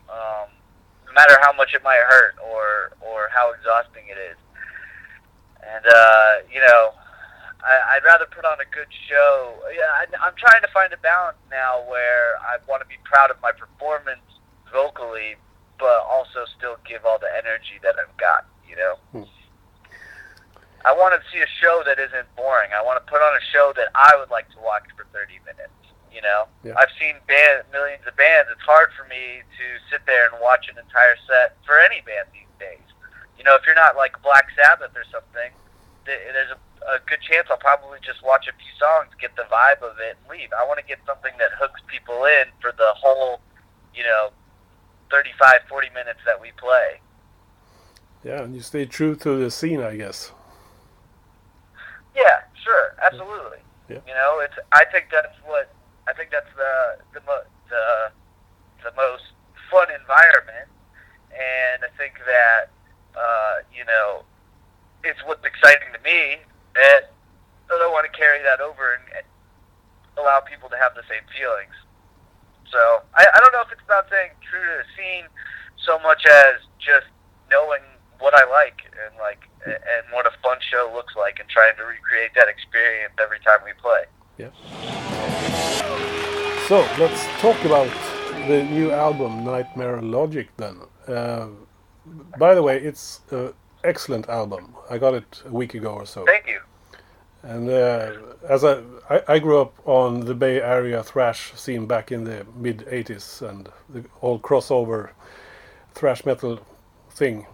um, 0.08 0.48
no 1.06 1.12
matter 1.14 1.36
how 1.40 1.52
much 1.52 1.74
it 1.74 1.82
might 1.82 2.02
hurt 2.06 2.36
or 2.38 2.92
or 3.00 3.28
how 3.34 3.52
exhausting 3.52 4.04
it 4.08 4.18
is. 4.18 4.38
And 5.64 5.84
uh, 5.84 6.32
you 6.52 6.60
know, 6.60 6.94
I, 7.64 7.96
I'd 7.96 8.04
rather 8.04 8.26
put 8.26 8.44
on 8.44 8.60
a 8.60 8.68
good 8.70 8.88
show. 9.08 9.58
Yeah, 9.74 9.90
I, 9.90 10.06
I'm 10.22 10.34
trying 10.36 10.62
to 10.62 10.70
find 10.72 10.92
a 10.92 10.96
balance 10.98 11.38
now 11.50 11.82
where 11.88 12.38
I 12.38 12.58
want 12.68 12.82
to 12.82 12.88
be 12.88 12.96
proud 13.04 13.30
of 13.30 13.40
my 13.42 13.52
performance 13.52 14.22
vocally, 14.72 15.36
but 15.78 16.04
also 16.08 16.44
still 16.58 16.76
give 16.86 17.04
all 17.06 17.18
the 17.18 17.30
energy 17.38 17.78
that 17.82 17.96
I've 17.98 18.16
got. 18.16 18.46
You 18.68 18.76
know. 18.76 18.94
Hmm. 19.12 19.28
I 20.84 20.94
want 20.94 21.12
to 21.18 21.20
see 21.34 21.42
a 21.42 21.50
show 21.60 21.82
that 21.86 21.98
isn't 21.98 22.28
boring. 22.36 22.70
I 22.72 22.82
want 22.82 23.02
to 23.02 23.06
put 23.10 23.18
on 23.20 23.34
a 23.34 23.42
show 23.50 23.72
that 23.76 23.88
I 23.94 24.14
would 24.16 24.30
like 24.30 24.46
to 24.54 24.60
watch 24.62 24.86
for 24.96 25.04
30 25.12 25.40
minutes. 25.44 25.74
You 26.08 26.22
know, 26.22 26.48
Yeah. 26.64 26.72
I've 26.78 26.90
seen 26.98 27.20
band, 27.28 27.68
millions 27.70 28.02
of 28.06 28.16
bands. 28.16 28.48
It's 28.50 28.64
hard 28.64 28.90
for 28.96 29.04
me 29.06 29.42
to 29.44 29.66
sit 29.90 30.06
there 30.06 30.26
and 30.32 30.40
watch 30.40 30.66
an 30.70 30.78
entire 30.78 31.16
set 31.28 31.58
for 31.66 31.78
any 31.78 32.00
band 32.02 32.30
these 32.32 32.48
days. 32.58 32.80
You 33.36 33.44
know, 33.44 33.54
if 33.54 33.66
you're 33.66 33.76
not 33.78 33.94
like 33.96 34.16
Black 34.22 34.48
Sabbath 34.56 34.96
or 34.96 35.04
something, 35.12 35.52
there's 36.06 36.50
a, 36.50 36.58
a 36.88 36.98
good 37.04 37.20
chance 37.20 37.46
I'll 37.50 37.60
probably 37.60 37.98
just 38.00 38.24
watch 38.24 38.48
a 38.48 38.54
few 38.56 38.72
songs, 38.80 39.12
get 39.20 39.36
the 39.36 39.44
vibe 39.52 39.82
of 39.84 39.98
it, 40.00 40.16
and 40.16 40.24
leave. 40.32 40.48
I 40.56 40.64
want 40.64 40.80
to 40.80 40.86
get 40.86 40.98
something 41.04 41.32
that 41.38 41.52
hooks 41.58 41.82
people 41.86 42.24
in 42.24 42.48
for 42.62 42.72
the 42.72 42.94
whole, 42.96 43.40
you 43.94 44.02
know, 44.02 44.30
35, 45.10 45.60
40 45.68 45.88
minutes 45.90 46.20
that 46.26 46.40
we 46.40 46.52
play. 46.56 47.00
Yeah, 48.24 48.42
and 48.42 48.54
you 48.54 48.60
stay 48.60 48.84
true 48.84 49.14
to 49.16 49.36
the 49.36 49.50
scene, 49.50 49.80
I 49.80 49.96
guess. 49.96 50.32
Yeah, 52.14 52.42
sure, 52.64 52.94
absolutely. 53.02 53.58
Yeah. 53.88 54.00
You 54.06 54.14
know, 54.14 54.40
it's. 54.40 54.54
I 54.72 54.84
think 54.92 55.06
that's 55.10 55.34
what. 55.46 55.72
I 56.08 56.12
think 56.12 56.30
that's 56.30 56.50
the 56.56 56.98
the 57.14 57.20
mo- 57.26 57.48
the 57.70 58.10
the 58.84 58.92
most 58.96 59.22
fun 59.70 59.88
environment, 59.90 60.68
and 61.32 61.84
I 61.84 61.90
think 61.96 62.14
that 62.26 62.70
uh, 63.16 63.62
you 63.72 63.84
know, 63.84 64.24
it's 65.04 65.20
what's 65.24 65.44
exciting 65.44 65.88
to 65.92 66.00
me. 66.02 66.38
And 66.76 67.04
I 67.70 67.78
don't 67.78 67.92
want 67.92 68.10
to 68.10 68.14
carry 68.16 68.42
that 68.42 68.60
over 68.60 68.94
and 68.94 69.24
allow 70.16 70.40
people 70.40 70.68
to 70.68 70.76
have 70.76 70.94
the 70.94 71.06
same 71.08 71.24
feelings. 71.32 71.74
So 72.70 73.02
I, 73.14 73.26
I 73.34 73.38
don't 73.40 73.52
know 73.52 73.62
if 73.62 73.72
it's 73.72 73.82
about 73.84 74.06
staying 74.08 74.30
true 74.48 74.60
to 74.60 74.82
the 74.82 74.88
scene 74.96 75.24
so 75.84 75.98
much 76.00 76.26
as 76.26 76.60
just 76.78 77.06
knowing 77.50 77.82
what 78.18 78.34
I 78.34 78.44
like 78.50 78.82
and 79.04 79.16
like 79.18 79.48
and 79.66 80.04
what 80.12 80.26
a 80.26 80.32
fun 80.42 80.58
show 80.60 80.90
looks 80.94 81.14
like 81.16 81.38
and 81.40 81.48
trying 81.48 81.76
to 81.76 81.84
recreate 81.84 82.32
that 82.34 82.48
experience 82.48 83.14
every 83.20 83.40
time 83.40 83.60
we 83.64 83.72
play. 83.80 84.04
Yeah. 84.38 84.50
So 86.68 86.80
let's 86.98 87.26
talk 87.40 87.58
about 87.64 87.90
the 88.46 88.64
new 88.64 88.90
album 88.90 89.44
Nightmare 89.44 90.00
Logic 90.02 90.48
then. 90.56 90.80
Uh, 91.06 91.48
by 92.38 92.54
the 92.54 92.62
way, 92.62 92.78
it's 92.78 93.20
an 93.30 93.52
excellent 93.84 94.28
album. 94.28 94.74
I 94.90 94.98
got 94.98 95.14
it 95.14 95.42
a 95.46 95.52
week 95.52 95.74
ago 95.74 95.92
or 95.94 96.06
so. 96.06 96.24
Thank 96.24 96.46
you. 96.46 96.60
And 97.42 97.70
uh, 97.70 98.12
as 98.48 98.64
I, 98.64 98.82
I, 99.08 99.22
I 99.28 99.38
grew 99.38 99.60
up 99.60 99.74
on 99.86 100.20
the 100.20 100.34
Bay 100.34 100.60
Area 100.60 101.02
thrash 101.02 101.54
scene 101.54 101.86
back 101.86 102.10
in 102.10 102.24
the 102.24 102.46
mid 102.56 102.78
'80s, 102.86 103.48
and 103.48 103.68
the 103.88 104.04
whole 104.14 104.38
crossover 104.38 105.10
thrash 105.94 106.26
metal 106.26 106.60
thing 107.10 107.46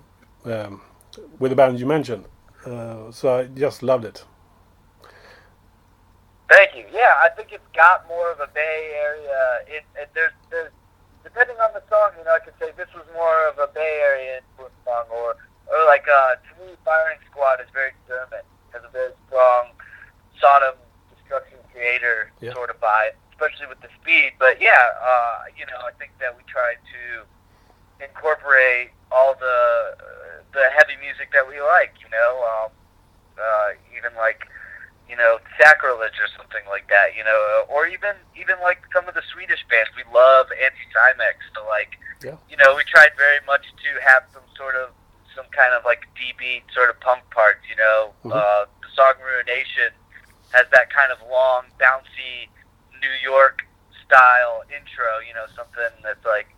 um, 0.44 0.80
with 1.38 1.50
the 1.50 1.56
band 1.56 1.78
you 1.78 1.86
mentioned. 1.86 2.24
Uh, 2.66 3.10
so 3.10 3.38
I 3.38 3.44
just 3.44 3.82
loved 3.82 4.04
it. 4.04 4.24
Thank 6.48 6.76
you. 6.76 6.84
Yeah, 6.92 7.14
I 7.22 7.28
think 7.30 7.52
it's 7.52 7.66
got 7.74 8.06
more 8.08 8.30
of 8.32 8.40
a 8.40 8.48
Bay 8.54 8.92
Area. 8.94 9.58
It, 9.66 9.84
it 10.00 10.10
there's, 10.14 10.32
there's 10.50 10.72
depending 11.22 11.56
on 11.56 11.72
the 11.74 11.82
song, 11.88 12.12
you 12.18 12.24
know, 12.24 12.36
I 12.36 12.38
could 12.38 12.54
say 12.60 12.70
this 12.76 12.88
was 12.94 13.04
more 13.12 13.48
of 13.48 13.58
a 13.58 13.66
Bay 13.72 14.00
Area 14.00 14.40
song, 14.84 15.04
or 15.10 15.36
or 15.66 15.84
like 15.86 16.04
uh, 16.06 16.36
to 16.36 16.50
me, 16.64 16.76
Firing 16.84 17.18
Squad 17.30 17.60
is 17.60 17.66
very 17.72 17.92
German, 18.06 18.44
has 18.72 18.82
a 18.84 18.92
very 18.92 19.12
strong 19.26 19.72
Sodom 20.40 20.76
Destruction 21.16 21.58
Kreator 21.72 22.28
Yeah. 22.84 22.90
sort 22.92 23.08
of 23.08 23.14
vibe, 23.14 23.16
especially 23.32 23.66
with 23.68 23.80
the 23.80 23.88
speed. 24.00 24.32
But 24.38 24.60
yeah, 24.60 24.90
uh, 25.02 25.44
you 25.56 25.66
know, 25.66 25.78
I 25.86 25.92
think 25.98 26.12
that 26.20 26.36
we 26.36 26.42
tried 26.46 26.76
to 26.92 27.24
incorporate 28.04 28.90
all 29.10 29.34
the 29.38 29.96
the 30.52 30.70
heavy 30.76 30.96
music 31.00 31.30
that 31.32 31.46
we 31.48 31.60
like. 31.60 31.94
You 32.02 32.10
know, 32.10 32.44
um, 32.44 32.70
uh, 33.38 33.70
even 33.96 34.14
like 34.16 34.46
you 35.08 35.16
know 35.16 35.38
sacrilege 35.60 36.18
or 36.20 36.28
something 36.36 36.62
like 36.68 36.88
that. 36.88 37.16
You 37.16 37.24
know, 37.24 37.64
or 37.68 37.86
even 37.86 38.14
even 38.36 38.56
like 38.62 38.82
some 38.94 39.08
of 39.08 39.14
the 39.14 39.22
Swedish 39.32 39.64
bands. 39.70 39.90
We 39.96 40.04
love 40.12 40.46
Anti-Cimex, 40.52 41.36
so 41.54 41.66
like 41.68 41.98
Yeah. 42.22 42.36
you 42.48 42.56
know, 42.56 42.74
we 42.76 42.84
tried 42.84 43.12
very 43.16 43.40
much 43.46 43.64
to 43.84 43.90
have 44.04 44.24
some 44.32 44.44
sort 44.56 44.74
of 44.76 44.90
some 45.34 45.46
kind 45.50 45.74
of 45.74 45.84
like 45.84 46.06
D-beat 46.14 46.62
sort 46.72 46.90
of 46.90 47.00
punk 47.00 47.22
parts. 47.30 47.60
You 47.68 47.76
know, 47.76 48.14
Mhm. 48.24 48.32
uh, 48.32 48.66
the 48.82 48.88
song 48.94 49.14
Ruination 49.20 49.92
has 50.52 50.66
that 50.70 50.88
kind 50.90 51.10
of 51.10 51.20
long, 51.26 51.66
bouncy 51.80 52.46
New 53.04 53.14
York 53.20 53.68
style 54.00 54.64
intro. 54.72 55.20
You 55.20 55.36
know, 55.36 55.44
something 55.52 55.92
that's 56.00 56.24
like 56.24 56.48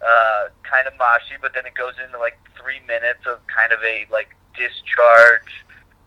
uh, 0.00 0.48
kind 0.64 0.88
of 0.88 0.96
moshy, 0.96 1.36
but 1.40 1.52
then 1.52 1.68
it 1.68 1.76
goes 1.76 1.94
into 2.00 2.16
like 2.16 2.40
three 2.56 2.80
minutes 2.88 3.28
of 3.28 3.44
kind 3.46 3.72
of 3.76 3.80
a 3.84 4.08
like 4.08 4.32
discharge, 4.56 5.52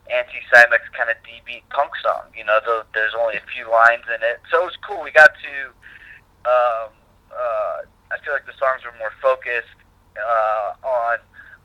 anti-Cimex 0.09 0.89
kind 0.97 1.09
of 1.09 1.17
D-beat 1.25 1.69
punk 1.69 1.93
song. 2.01 2.33
You 2.33 2.45
know, 2.45 2.59
the, 2.65 2.85
there's 2.93 3.13
only 3.13 3.37
a 3.37 3.45
few 3.53 3.69
lines 3.69 4.05
in 4.09 4.21
it, 4.25 4.41
so 4.49 4.65
it 4.65 4.73
was 4.73 4.79
cool. 4.81 5.05
We 5.05 5.13
got 5.13 5.31
to. 5.37 5.55
Um, 6.45 6.89
uh, 7.33 7.77
I 8.13 8.21
feel 8.23 8.33
like 8.33 8.45
the 8.45 8.57
songs 8.57 8.85
were 8.85 8.93
more 9.01 9.11
focused 9.21 9.77
uh, 10.17 10.77
on 10.85 11.17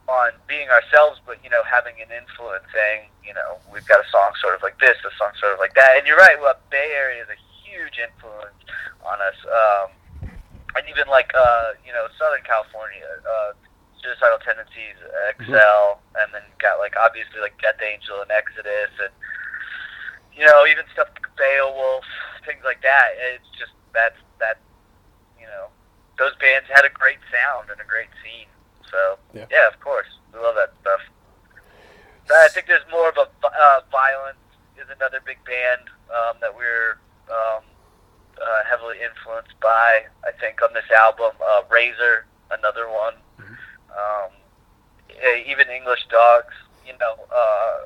on 0.09 0.33
being 0.49 0.69
ourselves, 0.69 1.21
but 1.27 1.39
you 1.45 1.51
know, 1.51 1.63
having 1.69 2.01
an 2.01 2.11
influence. 2.11 2.65
Saying, 2.73 3.13
you 3.23 3.35
know, 3.35 3.61
we've 3.71 3.87
got 3.87 4.01
a 4.01 4.09
song 4.11 4.33
sort 4.41 4.57
of 4.57 4.63
like 4.63 4.81
this, 4.81 4.97
a 5.05 5.13
song 5.21 5.37
sort 5.39 5.53
of 5.53 5.61
like 5.61 5.75
that. 5.75 5.99
And 5.99 6.07
you're 6.07 6.19
right. 6.19 6.41
Well, 6.41 6.57
Bay 6.71 6.97
Area 6.97 7.23
is 7.23 7.29
a 7.29 7.39
huge 7.71 7.97
influence 8.03 8.59
on 9.07 9.19
us. 9.23 9.39
Um, 9.47 9.89
and 10.75 10.85
even 10.91 11.07
like 11.11 11.31
uh, 11.35 11.75
you 11.87 11.93
know 11.95 12.07
Southern 12.19 12.43
California, 12.43 13.07
uh, 13.23 13.53
suicidal 14.03 14.39
tendencies, 14.43 14.99
Excel, 15.31 16.03
and 16.19 16.31
then 16.35 16.43
got 16.59 16.79
like 16.79 16.95
obviously 16.99 17.41
like 17.41 17.55
Death 17.63 17.81
Angel 17.83 18.23
and 18.23 18.31
Exodus, 18.31 18.91
and 19.03 19.15
you 20.35 20.47
know 20.47 20.67
even 20.67 20.85
stuff 20.95 21.11
like 21.15 21.27
Beowulf, 21.35 22.07
things 22.47 22.63
like 22.63 22.83
that. 22.83 23.15
It's 23.35 23.51
just 23.59 23.75
that's 23.95 24.19
that 24.39 24.59
you 25.39 25.47
know 25.47 25.71
those 26.19 26.35
bands 26.39 26.71
had 26.71 26.85
a 26.87 26.93
great 26.93 27.19
sound 27.35 27.71
and 27.71 27.81
a 27.81 27.89
great 27.89 28.11
scene. 28.23 28.51
So 28.91 29.19
Yeah. 29.35 29.47
yeah, 29.51 29.67
of 29.67 29.79
course 29.81 30.11
we 30.33 30.39
love 30.39 30.55
that 30.55 30.75
stuff. 30.83 31.03
So 32.31 32.35
I 32.39 32.47
think 32.55 32.67
there's 32.71 32.87
more 32.91 33.11
of 33.11 33.19
a 33.19 33.27
uh, 33.27 33.81
Vio-lence 33.91 34.39
is 34.79 34.87
another 34.95 35.19
big 35.27 35.43
band 35.43 35.91
um, 36.15 36.39
that 36.41 36.55
we're 36.55 36.99
um, 37.31 37.63
uh, 38.41 38.61
heavily 38.69 38.97
influenced 39.03 39.59
by. 39.61 40.05
I 40.27 40.33
think 40.41 40.63
on 40.63 40.73
this 40.75 40.89
album, 40.91 41.33
uh, 41.41 41.63
Razor, 41.71 42.27
another 42.51 42.89
one. 42.89 43.15
Um, 43.91 44.31
eh, 45.11 45.43
even 45.47 45.69
English 45.69 46.07
Dogs, 46.11 46.55
you 46.87 46.93
know, 46.99 47.15
uh, 47.35 47.77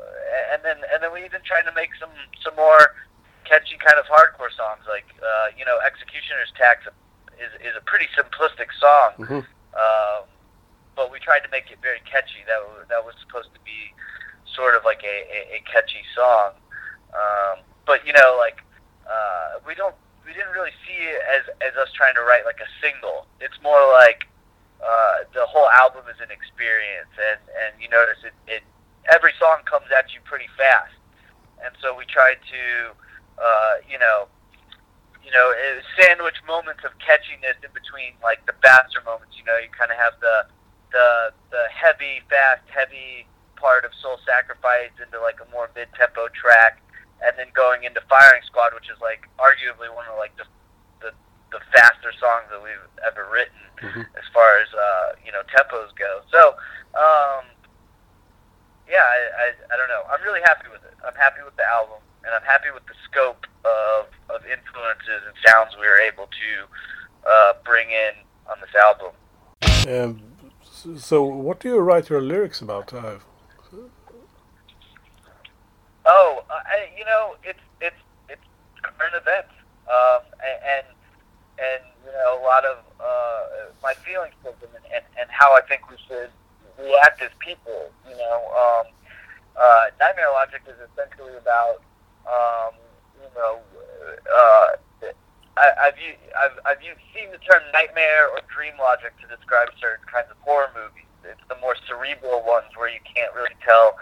and 0.52 0.62
then 0.62 0.76
and 0.92 1.02
then 1.02 1.12
we 1.12 1.24
even 1.24 1.40
tried 1.44 1.62
to 1.68 1.72
make 1.74 1.90
some 1.98 2.12
some 2.44 2.54
more 2.56 2.94
catchy 3.44 3.76
kind 3.80 3.98
of 3.98 4.04
hardcore 4.06 4.52
songs, 4.56 4.84
like 4.88 5.06
uh, 5.20 5.48
you 5.56 5.64
know, 5.64 5.78
Executioner's 5.84 6.52
Tax 6.56 6.84
is 7.40 7.52
is 7.60 7.74
a 7.76 7.80
pretty 7.84 8.06
simplistic 8.16 8.68
song, 8.78 9.10
Mhm. 9.18 9.40
um, 9.76 10.24
but 10.96 11.10
we 11.10 11.18
tried 11.18 11.40
to 11.40 11.48
make 11.50 11.70
it 11.70 11.78
very 11.82 12.00
catchy. 12.04 12.44
That 12.46 12.60
was, 12.62 12.86
that 12.88 13.04
was 13.04 13.14
supposed 13.20 13.52
to 13.54 13.60
be 13.64 13.92
sort 14.54 14.76
of 14.76 14.84
like 14.84 15.02
a, 15.04 15.16
a, 15.32 15.56
a 15.56 15.60
catchy 15.66 16.04
song, 16.14 16.52
um, 17.12 17.64
but 17.86 18.06
you 18.06 18.12
know, 18.12 18.36
like 18.38 18.62
uh, 19.08 19.60
we 19.66 19.74
don't 19.74 19.94
we 20.26 20.32
didn't 20.32 20.52
really 20.52 20.74
see 20.86 20.98
it 21.12 21.20
as 21.28 21.42
as 21.60 21.76
us 21.76 21.92
trying 21.92 22.14
to 22.14 22.22
write 22.22 22.44
like 22.44 22.60
a 22.60 22.70
single. 22.80 23.26
It's 23.40 23.56
more 23.62 23.80
like 23.92 24.26
uh, 24.80 25.28
the 25.32 25.44
whole 25.46 25.68
album 25.70 26.04
is 26.08 26.20
an 26.20 26.30
experience, 26.30 27.12
and 27.16 27.40
and 27.64 27.72
you 27.80 27.88
notice 27.88 28.20
it, 28.24 28.34
it 28.46 28.62
every 29.12 29.32
song 29.38 29.64
comes 29.64 29.86
at 29.92 30.12
you 30.12 30.20
pretty 30.24 30.48
fast, 30.56 30.96
and 31.64 31.74
so 31.80 31.96
we 31.96 32.04
tried 32.06 32.40
to 32.48 32.64
uh, 33.40 33.74
you 33.88 33.98
know 33.98 34.28
you 35.24 35.32
know 35.32 35.52
sandwich 35.96 36.36
moments 36.46 36.84
of 36.84 36.92
catchiness 37.00 37.56
in 37.64 37.72
between 37.72 38.12
like 38.22 38.44
the 38.46 38.54
faster 38.60 39.00
moments. 39.04 39.36
You 39.40 39.44
know, 39.44 39.56
you 39.56 39.72
kind 39.72 39.90
of 39.90 39.96
have 39.96 40.16
the 40.20 40.46
the 40.92 41.08
the 41.50 41.64
heavy, 41.72 42.20
fast, 42.28 42.62
heavy 42.68 43.26
part 43.56 43.84
of 43.84 43.92
Soul 44.00 44.20
Sacrifice 44.28 44.92
into 45.00 45.20
like 45.20 45.40
a 45.40 45.48
more 45.50 45.72
mid 45.74 45.88
tempo 45.96 46.28
track, 46.36 46.83
and 47.24 47.32
then 47.38 47.48
going 47.54 47.84
into 47.84 48.00
Firing 48.08 48.42
Squad, 48.46 48.74
which 48.74 48.90
is 48.92 49.00
like 49.00 49.24
arguably 49.38 49.88
one 49.94 50.06
of 50.06 50.16
like 50.18 50.36
the 50.36 50.44
the, 51.00 51.10
the 51.50 51.60
faster 51.72 52.12
songs 52.20 52.46
that 52.50 52.62
we've 52.62 52.86
ever 53.06 53.26
written 53.32 53.58
Mhm. 53.82 54.06
as 54.16 54.26
far 54.32 54.58
as 54.62 54.68
uh, 54.72 55.08
you 55.24 55.32
know 55.32 55.42
tempos 55.50 55.90
go. 55.98 56.20
So 56.30 56.54
um, 56.94 57.44
yeah, 58.88 59.02
I, 59.02 59.18
I 59.42 59.46
I 59.72 59.76
don't 59.76 59.88
know. 59.88 60.02
I'm 60.12 60.22
really 60.22 60.40
happy 60.44 60.68
with 60.72 60.84
it. 60.84 60.94
I'm 61.06 61.14
happy 61.16 61.42
with 61.44 61.56
the 61.56 61.66
album, 61.68 61.98
and 62.24 62.34
I'm 62.34 62.42
happy 62.46 62.70
with 62.72 62.86
the 62.86 62.94
scope 63.08 63.46
of 63.64 64.06
of 64.30 64.44
influences 64.46 65.22
and 65.26 65.34
sounds 65.46 65.74
we 65.80 65.86
were 65.86 65.98
able 65.98 66.26
to 66.26 66.50
uh, 67.28 67.52
bring 67.64 67.90
in 67.90 68.12
on 68.50 68.56
this 68.60 68.74
album. 68.74 69.12
Um, 69.88 70.20
So, 70.98 71.22
what 71.24 71.60
do 71.60 71.68
you 71.68 71.78
write 71.78 72.10
your 72.10 72.20
lyrics 72.20 72.60
about? 72.60 72.92
Uh, 72.92 73.18
Oh, 76.06 76.44
I, 76.50 76.88
you 76.98 77.04
know, 77.04 77.36
it's 77.44 77.60
it's 77.80 77.96
it's 78.28 78.42
current 78.82 79.14
events, 79.16 79.52
um, 79.88 80.20
and, 80.44 80.84
and 81.58 81.82
you 82.04 82.12
know 82.12 82.40
a 82.40 82.42
lot 82.44 82.64
of 82.64 82.78
uh, 83.00 83.72
my 83.82 83.94
feelings 84.04 84.34
towards 84.42 84.60
them, 84.60 84.70
and, 84.76 84.84
and 84.94 85.04
and 85.20 85.28
how 85.30 85.56
I 85.56 85.60
think 85.62 85.88
we 85.90 85.96
should 86.06 86.30
react 86.78 87.22
as 87.22 87.30
people. 87.40 87.88
You 88.08 88.16
know, 88.16 88.36
um, 88.52 88.92
uh, 89.56 89.84
Nightmare 89.98 90.28
Logic 90.32 90.60
is 90.68 90.76
essentially 90.92 91.36
about 91.36 91.80
um, 92.28 92.74
you 93.20 93.28
know. 93.34 93.60
Uh, 94.28 94.76
I, 95.56 95.70
I've, 95.86 95.98
u- 96.02 96.18
I've, 96.34 96.58
I've 96.66 96.82
seen 97.14 97.30
the 97.30 97.38
term 97.38 97.62
nightmare 97.72 98.26
or 98.26 98.42
dream 98.50 98.74
logic 98.74 99.14
to 99.22 99.26
describe 99.30 99.70
certain 99.78 100.02
kinds 100.10 100.26
of 100.26 100.36
horror 100.42 100.66
movies. 100.74 101.06
It's 101.22 101.40
the 101.48 101.54
more 101.62 101.76
cerebral 101.86 102.42
ones 102.42 102.66
where 102.74 102.90
you 102.90 102.98
can't 103.06 103.32
really 103.34 103.54
tell 103.62 103.94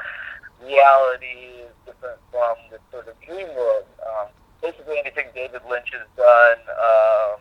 reality 0.64 1.61
different 1.92 2.20
from 2.32 2.56
the 2.72 2.80
sort 2.90 3.08
of 3.08 3.14
dream 3.20 3.48
world. 3.52 3.84
Um, 4.00 4.32
basically, 4.64 4.96
anything 4.98 5.28
David 5.34 5.60
Lynch 5.68 5.92
has 5.92 6.08
done, 6.16 6.60
um, 6.72 7.36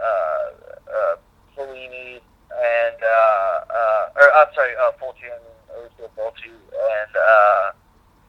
uh, 0.00 0.48
uh, 0.88 1.14
Fellini, 1.52 2.20
and 2.56 2.98
uh, 3.04 3.56
uh, 3.68 4.16
or 4.16 4.26
I'm 4.32 4.50
sorry, 4.56 4.72
uh, 4.80 4.96
Fulci 4.96 5.28
and 5.28 5.44
Ursula 5.76 6.08
Fulci, 6.16 6.48
and 6.48 7.12
uh, 7.12 7.66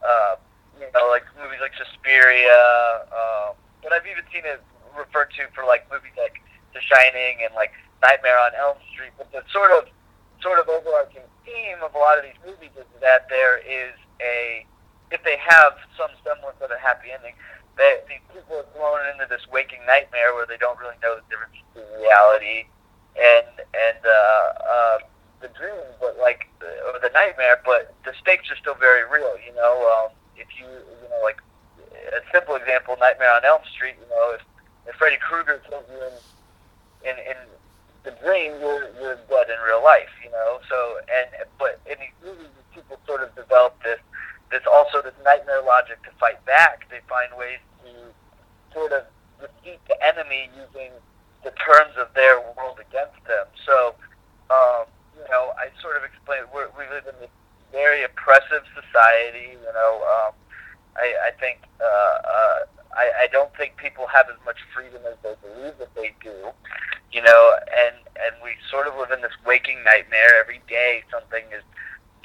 uh, 0.04 0.34
you 0.76 0.86
know, 0.92 1.08
like 1.08 1.24
movies 1.40 1.60
like 1.64 1.72
Suspiria. 1.80 3.08
Um, 3.08 3.56
but 3.82 3.92
I've 3.92 4.06
even 4.06 4.24
seen 4.32 4.44
it 4.44 4.60
referred 4.92 5.32
to 5.40 5.48
for 5.54 5.64
like 5.64 5.88
movies 5.88 6.12
like 6.18 6.42
The 6.74 6.80
Shining 6.84 7.40
and 7.44 7.54
like 7.54 7.72
Nightmare 8.02 8.38
on 8.38 8.52
Elm 8.58 8.76
Street. 8.92 9.16
But 9.16 9.32
the 9.32 9.42
sort 9.52 9.72
of 9.72 9.88
sort 10.42 10.58
of 10.60 10.68
overarching 10.68 11.24
theme 11.44 11.80
of 11.82 11.94
a 11.94 11.98
lot 11.98 12.18
of 12.18 12.24
these 12.24 12.38
movies 12.44 12.70
is 12.78 12.86
that 13.00 13.26
there 13.28 13.58
is 13.58 13.94
a 14.20 14.66
if 15.10 15.22
they 15.24 15.36
have 15.40 15.76
some 15.96 16.10
semblance 16.24 16.60
of 16.60 16.70
a 16.70 16.78
happy 16.78 17.08
ending, 17.12 17.34
they, 17.76 18.00
these 18.08 18.24
people 18.34 18.58
are 18.58 18.68
thrown 18.74 19.00
into 19.14 19.26
this 19.30 19.46
waking 19.50 19.80
nightmare 19.86 20.34
where 20.34 20.46
they 20.46 20.58
don't 20.58 20.78
really 20.78 20.98
know 21.02 21.16
the 21.16 21.24
difference 21.30 21.54
between 21.72 21.88
reality 22.02 22.66
and 23.16 23.46
and 23.74 24.00
uh, 24.04 24.46
uh, 24.62 24.98
the 25.40 25.48
dream, 25.54 25.82
but 26.00 26.18
like 26.18 26.46
or 26.62 26.98
the 27.00 27.10
nightmare. 27.14 27.62
But 27.64 27.94
the 28.04 28.12
stakes 28.20 28.50
are 28.50 28.58
still 28.58 28.74
very 28.74 29.06
real. 29.06 29.34
You 29.40 29.54
know, 29.54 29.74
um, 29.94 30.10
if 30.36 30.48
you 30.58 30.66
you 30.66 31.08
know 31.08 31.22
like 31.22 31.38
a 32.12 32.20
simple 32.32 32.56
example, 32.56 32.96
Nightmare 32.98 33.32
on 33.34 33.44
Elm 33.44 33.62
Street. 33.74 33.96
You 34.00 34.08
know, 34.10 34.34
if 34.34 34.42
if 34.86 34.94
Freddy 34.96 35.16
Krueger 35.16 35.62
kills 35.68 35.84
you 35.90 36.02
in 36.02 37.14
in, 37.14 37.16
in 37.30 37.38
the 38.04 38.12
dream, 38.22 38.58
you're 38.60 38.90
you're 39.00 39.18
dead 39.30 39.48
in 39.50 39.58
real 39.66 39.82
life. 39.82 40.10
You 40.22 40.30
know, 40.30 40.60
so 40.68 40.98
and 41.06 41.28
but 41.58 41.80
in 41.86 41.96
these 41.98 42.16
movies, 42.22 42.50
people 42.74 42.98
sort 43.06 43.22
of 43.22 43.34
develop 43.34 43.78
this 43.82 43.98
this 44.50 44.62
also 44.70 45.02
this 45.02 45.14
nightmare 45.24 45.62
logic 45.62 46.02
to 46.04 46.10
fight 46.18 46.44
back. 46.44 46.88
They 46.90 47.00
find 47.08 47.30
ways 47.36 47.60
to 47.84 47.92
sort 48.72 48.92
of 48.92 49.04
defeat 49.40 49.80
the 49.88 49.96
enemy 50.04 50.50
using 50.56 50.90
the 51.44 51.50
terms 51.52 51.94
of 51.96 52.12
their 52.14 52.40
world 52.40 52.80
against 52.80 53.20
them. 53.26 53.46
So, 53.64 53.94
um, 54.50 54.88
you 55.16 55.24
know, 55.30 55.52
I 55.56 55.70
sort 55.80 55.96
of 55.96 56.04
explained 56.04 56.46
we're, 56.52 56.68
we 56.76 56.84
live 56.92 57.06
in 57.06 57.14
this 57.20 57.30
very 57.72 58.04
oppressive 58.04 58.64
society. 58.74 59.54
You 59.54 59.72
know, 59.72 60.02
um, 60.02 60.32
I, 60.96 61.28
I 61.28 61.30
think 61.38 61.60
uh, 61.80 61.84
uh, 61.84 62.58
I, 62.96 63.10
I 63.22 63.26
don't 63.30 63.54
think 63.56 63.76
people 63.76 64.06
have 64.06 64.26
as 64.28 64.38
much 64.44 64.58
freedom 64.74 65.02
as 65.06 65.16
they 65.22 65.34
believe 65.42 65.78
that 65.78 65.94
they 65.94 66.14
do. 66.22 66.50
You 67.12 67.22
know, 67.22 67.54
and 67.72 67.96
and 68.18 68.34
we 68.42 68.52
sort 68.70 68.86
of 68.86 68.96
live 68.96 69.10
in 69.10 69.22
this 69.22 69.32
waking 69.46 69.84
nightmare 69.84 70.40
every 70.40 70.60
day. 70.68 71.04
Something 71.10 71.44
is 71.52 71.62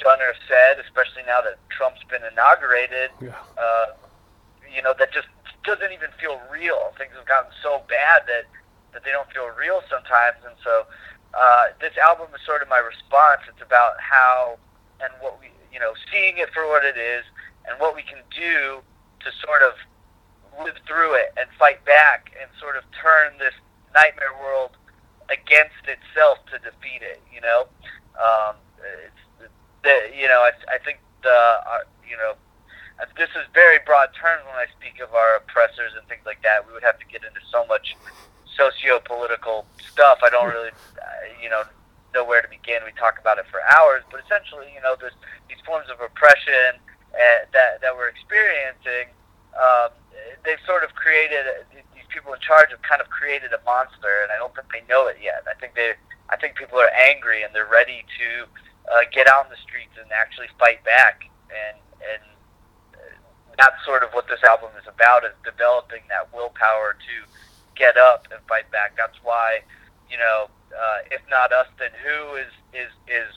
or 0.05 0.33
said, 0.47 0.79
especially 0.83 1.23
now 1.25 1.41
that 1.41 1.57
Trump's 1.69 2.03
been 2.09 2.21
inaugurated. 2.29 3.11
yeah. 3.21 3.35
Uh, 3.57 3.93
you 4.73 4.81
know, 4.81 4.93
that 4.97 5.13
just 5.13 5.27
doesn't 5.63 5.91
even 5.93 6.09
feel 6.19 6.41
real. 6.51 6.93
Things 6.97 7.13
have 7.15 7.27
gotten 7.27 7.51
so 7.61 7.81
bad 7.87 8.23
that 8.27 8.45
that 8.93 9.03
they 9.03 9.11
don't 9.11 9.29
feel 9.33 9.49
real 9.57 9.81
sometimes, 9.89 10.37
and 10.45 10.53
so 10.63 10.85
uh, 11.33 11.73
this 11.81 11.97
album 11.97 12.27
is 12.35 12.41
sort 12.45 12.61
of 12.61 12.69
my 12.69 12.77
response. 12.77 13.41
It's 13.49 13.61
about 13.61 13.99
how 13.99 14.57
and 15.01 15.11
what 15.19 15.39
we, 15.39 15.49
you 15.73 15.79
know, 15.79 15.93
seeing 16.11 16.37
it 16.37 16.49
for 16.53 16.67
what 16.67 16.85
it 16.85 16.97
is, 16.97 17.23
and 17.65 17.79
what 17.79 17.95
we 17.95 18.03
can 18.03 18.21
do 18.29 18.81
to 19.23 19.29
sort 19.41 19.63
of 19.63 19.73
live 20.63 20.77
through 20.85 21.15
it 21.15 21.33
and 21.37 21.49
fight 21.57 21.83
back 21.85 22.31
and 22.39 22.49
sort 22.59 22.75
of 22.75 22.83
turn 22.93 23.33
this 23.39 23.55
nightmare 23.95 24.33
world 24.41 24.77
against 25.29 25.81
itself 25.89 26.37
to 26.51 26.59
defeat 26.59 27.01
it. 27.01 27.21
You 27.33 27.41
know, 27.41 27.65
um, 28.19 28.55
it's, 29.05 29.22
the, 29.83 30.09
you 30.15 30.27
know, 30.27 30.41
I, 30.41 30.51
I 30.73 30.77
think 30.79 30.99
the, 31.21 31.29
uh, 31.29 31.83
you 32.07 32.17
know, 32.17 32.35
uh, 33.01 33.05
this 33.17 33.29
is 33.35 33.45
very 33.53 33.79
broad 33.85 34.09
terms 34.13 34.43
when 34.45 34.55
I 34.55 34.67
speak 34.79 35.01
of 35.01 35.13
our 35.13 35.37
oppressors 35.37 35.93
and 35.97 36.07
things 36.07 36.23
like 36.25 36.41
that. 36.43 36.65
We 36.65 36.73
would 36.73 36.83
have 36.83 36.99
to 36.99 37.05
get 37.05 37.23
into 37.23 37.41
so 37.51 37.65
much 37.67 37.95
socio-political 38.55 39.65
stuff. 39.81 40.19
I 40.23 40.29
don't 40.29 40.49
really, 40.49 40.69
uh, 40.97 41.25
you 41.41 41.49
know, 41.49 41.63
know 42.13 42.23
where 42.23 42.41
to 42.41 42.47
begin. 42.47 42.85
We 42.85 42.93
talk 42.93 43.17
about 43.19 43.39
it 43.39 43.45
for 43.49 43.61
hours, 43.75 44.03
but 44.11 44.21
essentially, 44.21 44.69
you 44.73 44.81
know, 44.81 44.95
there's 44.99 45.17
these 45.49 45.57
forms 45.65 45.89
of 45.89 45.99
oppression 45.99 46.77
uh, 47.13 47.49
that 47.51 47.81
that 47.81 47.95
we're 47.97 48.09
experiencing. 48.09 49.09
Um, 49.57 49.89
they've 50.45 50.61
sort 50.65 50.83
of 50.83 50.93
created 50.93 51.45
these 51.73 52.05
people 52.09 52.33
in 52.33 52.39
charge 52.39 52.69
have 52.69 52.81
kind 52.81 53.01
of 53.01 53.09
created 53.09 53.53
a 53.53 53.61
monster, 53.65 54.21
and 54.21 54.31
I 54.31 54.37
don't 54.37 54.53
think 54.53 54.69
they 54.69 54.85
know 54.85 55.07
it 55.07 55.17
yet. 55.21 55.43
I 55.49 55.57
think 55.57 55.73
they, 55.73 55.93
I 56.29 56.37
think 56.37 56.55
people 56.55 56.77
are 56.77 56.93
angry 56.93 57.41
and 57.41 57.53
they're 57.53 57.69
ready 57.69 58.05
to 58.21 58.45
uh, 58.91 59.03
get 59.11 59.27
out 59.27 59.45
in 59.45 59.51
the 59.51 59.61
streets 59.61 59.93
and 59.99 60.11
actually 60.11 60.47
fight 60.59 60.83
back. 60.83 61.23
And 61.49 61.77
and 62.01 62.23
uh, 62.95 63.15
that's 63.57 63.77
sort 63.85 64.03
of 64.03 64.11
what 64.11 64.27
this 64.27 64.43
album 64.43 64.71
is 64.79 64.87
about: 64.87 65.23
is 65.23 65.35
developing 65.43 66.01
that 66.09 66.33
willpower 66.33 66.93
to 66.93 67.15
get 67.75 67.97
up 67.97 68.27
and 68.31 68.39
fight 68.47 68.69
back. 68.71 68.95
That's 68.97 69.17
why, 69.23 69.61
you 70.09 70.17
know, 70.17 70.49
uh, 70.73 70.99
if 71.11 71.21
not 71.29 71.51
us, 71.51 71.67
then 71.79 71.91
who 72.03 72.35
is 72.35 72.51
is 72.73 72.91
is 73.07 73.29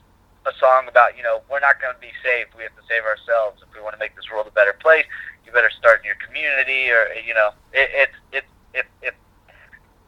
a 0.47 0.55
song 0.59 0.87
about 0.89 1.17
you 1.17 1.23
know 1.23 1.43
we're 1.51 1.61
not 1.61 1.81
going 1.81 1.95
to 1.95 2.01
be 2.01 2.13
saved. 2.23 2.55
We 2.57 2.63
have 2.63 2.77
to 2.77 2.87
save 2.89 3.05
ourselves 3.05 3.63
if 3.63 3.69
we 3.75 3.83
want 3.83 3.95
to 3.95 4.01
make 4.01 4.15
this 4.17 4.31
world 4.31 4.47
a 4.47 4.55
better 4.55 4.73
place. 4.73 5.05
You 5.45 5.53
better 5.53 5.71
start 5.71 6.01
in 6.01 6.07
your 6.07 6.19
community, 6.25 6.91
or 6.91 7.13
you 7.21 7.35
know, 7.35 7.51
it, 7.73 7.91
it's 7.93 8.19
it's 8.33 8.53
if 8.75 8.87
if 9.03 9.15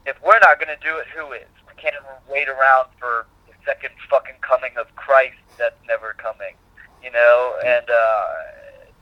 if 0.07 0.16
we're 0.24 0.40
not 0.40 0.59
going 0.59 0.72
to 0.72 0.83
do 0.83 0.96
it, 0.96 1.07
who 1.14 1.33
is? 1.33 1.48
We 1.68 1.74
can't 1.77 1.94
wait 2.31 2.48
around 2.48 2.88
for 2.98 3.27
second 3.68 3.92
fucking 4.09 4.40
coming 4.40 4.72
of 4.81 4.88
Christ 4.96 5.37
that's 5.61 5.76
never 5.87 6.16
coming, 6.16 6.57
you 7.04 7.12
know, 7.12 7.52
and 7.61 7.85
uh, 7.85 8.24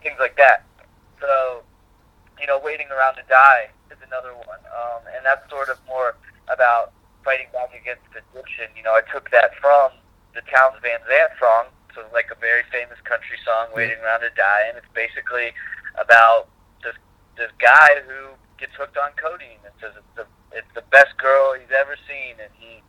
things 0.03 0.19
like 0.19 0.35
that. 0.35 0.67
So, 1.23 1.63
you 2.35 2.47
know, 2.47 2.59
waiting 2.59 2.91
around 2.91 3.15
to 3.15 3.23
die 3.31 3.71
is 3.87 3.97
another 4.05 4.35
one, 4.35 4.59
um, 4.67 5.07
and 5.15 5.23
that's 5.23 5.47
sort 5.49 5.69
of 5.69 5.79
more 5.87 6.19
about 6.51 6.91
fighting 7.23 7.47
back 7.55 7.71
against 7.71 8.03
addiction. 8.11 8.67
You 8.75 8.83
know, 8.83 8.91
I 8.91 9.07
took 9.07 9.31
that 9.31 9.55
from 9.63 9.95
the 10.35 10.43
Townes 10.51 10.75
Van 10.83 10.99
Zandt 11.07 11.31
song, 11.39 11.71
so 11.95 12.03
like 12.11 12.27
a 12.27 12.39
very 12.39 12.67
famous 12.67 12.99
country 13.07 13.39
song, 13.47 13.71
"Waiting 13.71 13.97
Around 14.03 14.27
to 14.27 14.31
Die," 14.35 14.63
and 14.67 14.75
it's 14.75 14.91
basically 14.91 15.55
about 15.95 16.51
this 16.83 16.99
this 17.39 17.55
guy 17.57 18.03
who 18.03 18.35
gets 18.59 18.75
hooked 18.75 18.99
on 18.99 19.15
codeine 19.15 19.63
and 19.63 19.73
says 19.79 19.95
it's 19.95 20.13
the 20.19 20.27
it's 20.51 20.73
the 20.75 20.83
best 20.91 21.15
girl 21.17 21.55
he's 21.55 21.71
ever 21.71 21.95
seen, 22.03 22.35
and 22.43 22.51
he 22.59 22.83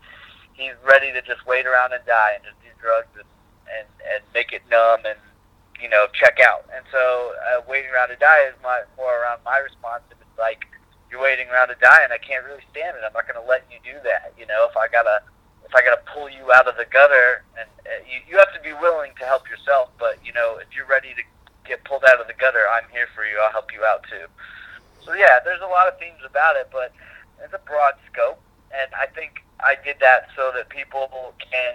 he's 0.58 0.74
ready 0.82 1.14
to 1.14 1.22
just 1.22 1.46
wait 1.46 1.64
around 1.64 1.94
and 1.94 2.04
die 2.04 2.34
and 2.34 2.42
just 2.42 2.58
do 2.60 2.68
drugs 2.82 3.14
and 3.14 3.24
and, 3.70 3.86
and 4.02 4.20
make 4.34 4.52
it 4.52 4.62
numb 4.70 5.06
and 5.06 5.18
you 5.80 5.88
know 5.88 6.06
check 6.12 6.38
out. 6.42 6.66
And 6.74 6.84
so, 6.90 7.32
uh, 7.38 7.62
waiting 7.68 7.90
around 7.94 8.10
to 8.10 8.18
die 8.18 8.50
is 8.50 8.54
my 8.62 8.82
more 8.98 9.22
around 9.22 9.40
my 9.44 9.58
response. 9.58 10.02
If 10.10 10.18
it's 10.20 10.38
like 10.38 10.66
you're 11.10 11.22
waiting 11.22 11.48
around 11.48 11.68
to 11.68 11.78
die, 11.80 12.02
and 12.02 12.12
I 12.12 12.18
can't 12.18 12.44
really 12.44 12.64
stand 12.70 12.98
it. 12.98 13.06
I'm 13.06 13.14
not 13.14 13.24
going 13.24 13.40
to 13.40 13.48
let 13.48 13.64
you 13.72 13.78
do 13.80 13.96
that. 14.04 14.34
You 14.36 14.44
know, 14.44 14.66
if 14.68 14.76
I 14.76 14.88
gotta 14.90 15.22
if 15.64 15.72
I 15.74 15.80
gotta 15.80 16.02
pull 16.10 16.28
you 16.28 16.50
out 16.52 16.66
of 16.66 16.76
the 16.76 16.88
gutter, 16.90 17.44
and 17.56 17.68
uh, 17.86 18.02
you 18.04 18.20
you 18.26 18.34
have 18.36 18.52
to 18.52 18.60
be 18.60 18.74
willing 18.74 19.12
to 19.20 19.24
help 19.24 19.48
yourself. 19.48 19.94
But 19.98 20.18
you 20.24 20.32
know, 20.32 20.58
if 20.58 20.68
you're 20.74 20.88
ready 20.90 21.14
to 21.14 21.22
get 21.64 21.84
pulled 21.84 22.04
out 22.04 22.20
of 22.20 22.26
the 22.26 22.36
gutter, 22.36 22.66
I'm 22.66 22.88
here 22.90 23.08
for 23.14 23.24
you. 23.24 23.38
I'll 23.38 23.52
help 23.52 23.72
you 23.72 23.84
out 23.84 24.04
too. 24.10 24.26
So 25.04 25.14
yeah, 25.14 25.40
there's 25.44 25.62
a 25.62 25.70
lot 25.70 25.88
of 25.88 25.98
themes 25.98 26.20
about 26.24 26.56
it, 26.56 26.68
but 26.72 26.92
it's 27.40 27.54
a 27.54 27.62
broad 27.64 27.94
scope, 28.10 28.40
and 28.74 28.90
I 28.92 29.06
think 29.06 29.44
I 29.60 29.76
did 29.84 29.96
that 30.00 30.28
so 30.36 30.52
that 30.54 30.68
people 30.68 31.34
can 31.38 31.74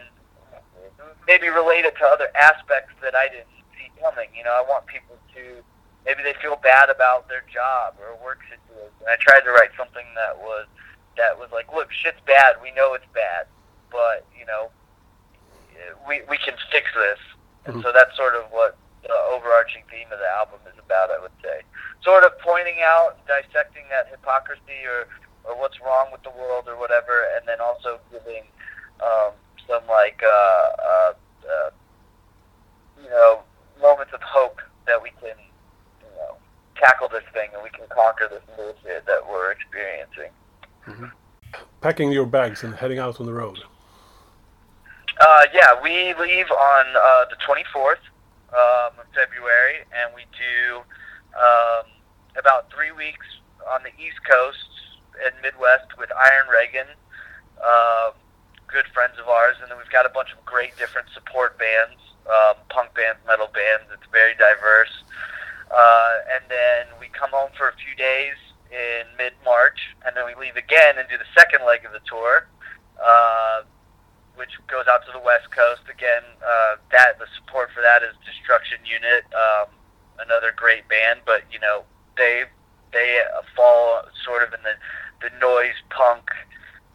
maybe 1.28 1.50
relate 1.50 1.86
it 1.86 1.96
to 1.98 2.06
other 2.06 2.30
aspects 2.36 2.94
that 3.02 3.16
I 3.16 3.28
didn't 3.28 3.52
see 3.76 3.92
coming. 4.00 4.30
You 4.36 4.44
know, 4.44 4.56
I 4.56 4.64
want 4.68 4.86
people 4.88 5.18
to 5.36 5.64
maybe 6.06 6.24
they 6.24 6.36
feel 6.42 6.56
bad 6.56 6.90
about 6.90 7.28
their 7.28 7.44
job 7.52 7.96
or 8.00 8.16
work 8.24 8.40
situation. 8.48 8.92
I 9.08 9.16
tried 9.20 9.42
to 9.42 9.52
write 9.52 9.72
something 9.78 10.06
that 10.16 10.38
was 10.38 10.68
that 11.18 11.38
was 11.38 11.50
like, 11.52 11.72
look, 11.74 11.92
shit's 11.92 12.20
bad. 12.26 12.56
We 12.62 12.72
know 12.72 12.94
it's 12.94 13.08
bad, 13.14 13.46
but 13.92 14.26
you 14.38 14.46
know, 14.46 14.72
we 16.08 16.22
we 16.30 16.38
can 16.38 16.56
fix 16.72 16.88
this. 16.96 17.20
And 17.66 17.76
mm-hmm. 17.76 17.84
so 17.84 17.92
that's 17.94 18.16
sort 18.16 18.36
of 18.36 18.52
what 18.52 18.78
the 19.04 19.16
overarching 19.32 19.84
theme 19.92 20.08
of 20.12 20.20
the 20.20 20.32
album 20.40 20.60
is 20.68 20.78
about. 20.80 21.12
I 21.12 21.20
would 21.20 21.36
say, 21.44 21.64
sort 22.04 22.24
of 22.24 22.38
pointing 22.40 22.80
out, 22.84 23.20
dissecting 23.28 23.84
that 23.90 24.08
hypocrisy 24.12 24.84
or 24.88 25.08
or 25.44 25.58
what's 25.60 25.80
wrong 25.82 26.08
with 26.12 26.24
the 26.24 26.32
world 26.32 26.66
or 26.68 26.78
whatever, 26.78 27.28
and 27.36 27.48
then 27.48 27.60
also 27.60 28.00
giving 28.12 28.44
um, 29.02 29.32
some 29.68 29.84
like 29.88 30.22
uh, 30.24 30.28
uh, 30.28 31.14
uh, 31.44 31.70
you 33.02 33.10
know 33.10 33.42
moments 33.82 34.14
of 34.14 34.22
hope 34.22 34.62
that 34.88 35.02
we 35.02 35.10
can 35.22 35.36
you 36.00 36.16
know 36.18 36.36
tackle 36.76 37.10
this 37.10 37.24
thing 37.34 37.50
and 37.54 37.64
we 37.64 37.70
can 37.70 37.88
conquer 37.90 38.28
this 38.30 38.44
bullshit 38.56 39.06
that 39.06 39.22
we're 39.30 39.52
experiencing. 39.52 40.32
Packing 41.82 42.12
your 42.12 42.26
bags 42.26 42.64
and 42.64 42.74
heading 42.76 43.00
out 43.00 43.20
on 43.20 43.26
the 43.26 43.34
road. 43.34 43.60
Uh, 45.20 45.44
yeah, 45.54 45.80
we 45.82 46.14
leave 46.16 46.50
on 46.50 46.86
uh, 46.96 47.26
the 47.30 47.36
24th 47.46 48.02
um, 48.52 49.00
of 49.00 49.06
February, 49.14 49.86
and 49.94 50.14
we 50.16 50.24
do 50.34 50.78
um, 51.38 51.86
about 52.38 52.72
three 52.74 52.92
weeks 52.92 53.28
on 53.70 53.82
the 53.84 53.90
East 54.02 54.18
Coast 54.30 54.58
and 55.22 55.34
Midwest 55.42 55.98
with 55.98 56.10
Iron 56.16 56.48
Reagan, 56.50 56.88
uh, 57.62 58.12
good 58.68 58.86
friends 58.94 59.20
of 59.20 59.28
ours, 59.28 59.56
and 59.62 59.70
then 59.70 59.78
we've 59.78 59.92
got 59.92 60.06
a 60.06 60.14
bunch 60.14 60.32
of 60.34 60.44
great 60.46 60.76
different 60.78 61.08
support 61.14 61.58
bands, 61.60 62.00
um, 62.26 62.58
punk 62.70 62.94
bands, 62.96 63.20
metal 63.28 63.50
bands. 63.54 63.86
It's 63.94 64.10
very 64.12 64.34
diverse. 64.36 64.92
Uh, 65.70 66.38
and 66.38 66.44
then 66.50 66.94
we 67.00 67.10
come 67.10 67.30
home 67.32 67.50
for 67.58 67.70
a 67.70 67.76
few 67.78 67.96
days 67.96 68.38
in 68.70 69.06
mid-March, 69.18 69.94
and 70.06 70.16
then 70.16 70.26
we 70.26 70.34
leave 70.36 70.56
again 70.56 70.98
and 70.98 71.08
do 71.10 71.18
the 71.18 71.30
second 71.38 71.66
leg 71.66 71.86
of 71.86 71.94
the 71.94 72.02
tour. 72.06 72.48
Uh, 72.98 73.64
which 74.36 74.58
goes 74.68 74.86
out 74.90 75.06
to 75.06 75.12
the 75.12 75.22
West 75.22 75.50
Coast. 75.52 75.82
Again, 75.90 76.24
uh, 76.42 76.76
that 76.92 77.20
the 77.20 77.30
support 77.38 77.70
for 77.74 77.82
that 77.82 78.02
is 78.02 78.14
Destruction 78.26 78.80
Unit, 78.86 79.26
um, 79.34 79.70
another 80.20 80.54
great 80.56 80.88
band, 80.90 81.22
but 81.26 81.44
you 81.52 81.60
know 81.60 81.84
they 82.18 82.44
they 82.92 83.22
uh, 83.22 83.42
fall 83.56 84.04
sort 84.26 84.44
of 84.44 84.54
in 84.54 84.62
the 84.64 84.74
the 85.24 85.32
noise 85.40 85.80
punk. 85.90 86.28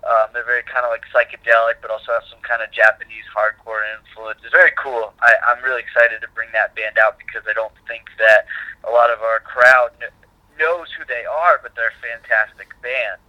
Um, 0.04 0.30
they're 0.32 0.46
very 0.46 0.62
kind 0.62 0.86
of 0.86 0.92
like 0.94 1.02
psychedelic, 1.10 1.82
but 1.82 1.90
also 1.90 2.12
have 2.12 2.22
some 2.30 2.40
kind 2.44 2.62
of 2.62 2.70
Japanese 2.70 3.26
hardcore 3.32 3.82
influence. 3.98 4.38
It's 4.44 4.54
very 4.54 4.72
cool. 4.78 5.12
I, 5.20 5.34
I'm 5.48 5.60
really 5.64 5.82
excited 5.82 6.20
to 6.22 6.28
bring 6.36 6.48
that 6.52 6.76
band 6.76 6.96
out 7.00 7.18
because 7.18 7.42
I 7.48 7.52
don't 7.52 7.74
think 7.88 8.06
that 8.20 8.46
a 8.86 8.92
lot 8.92 9.10
of 9.10 9.20
our 9.20 9.40
crowd 9.40 9.90
kn- 9.98 10.14
knows 10.56 10.88
who 10.96 11.04
they 11.08 11.24
are, 11.26 11.58
but 11.60 11.74
they're 11.74 11.92
a 11.92 12.00
fantastic 12.04 12.70
band. 12.80 13.20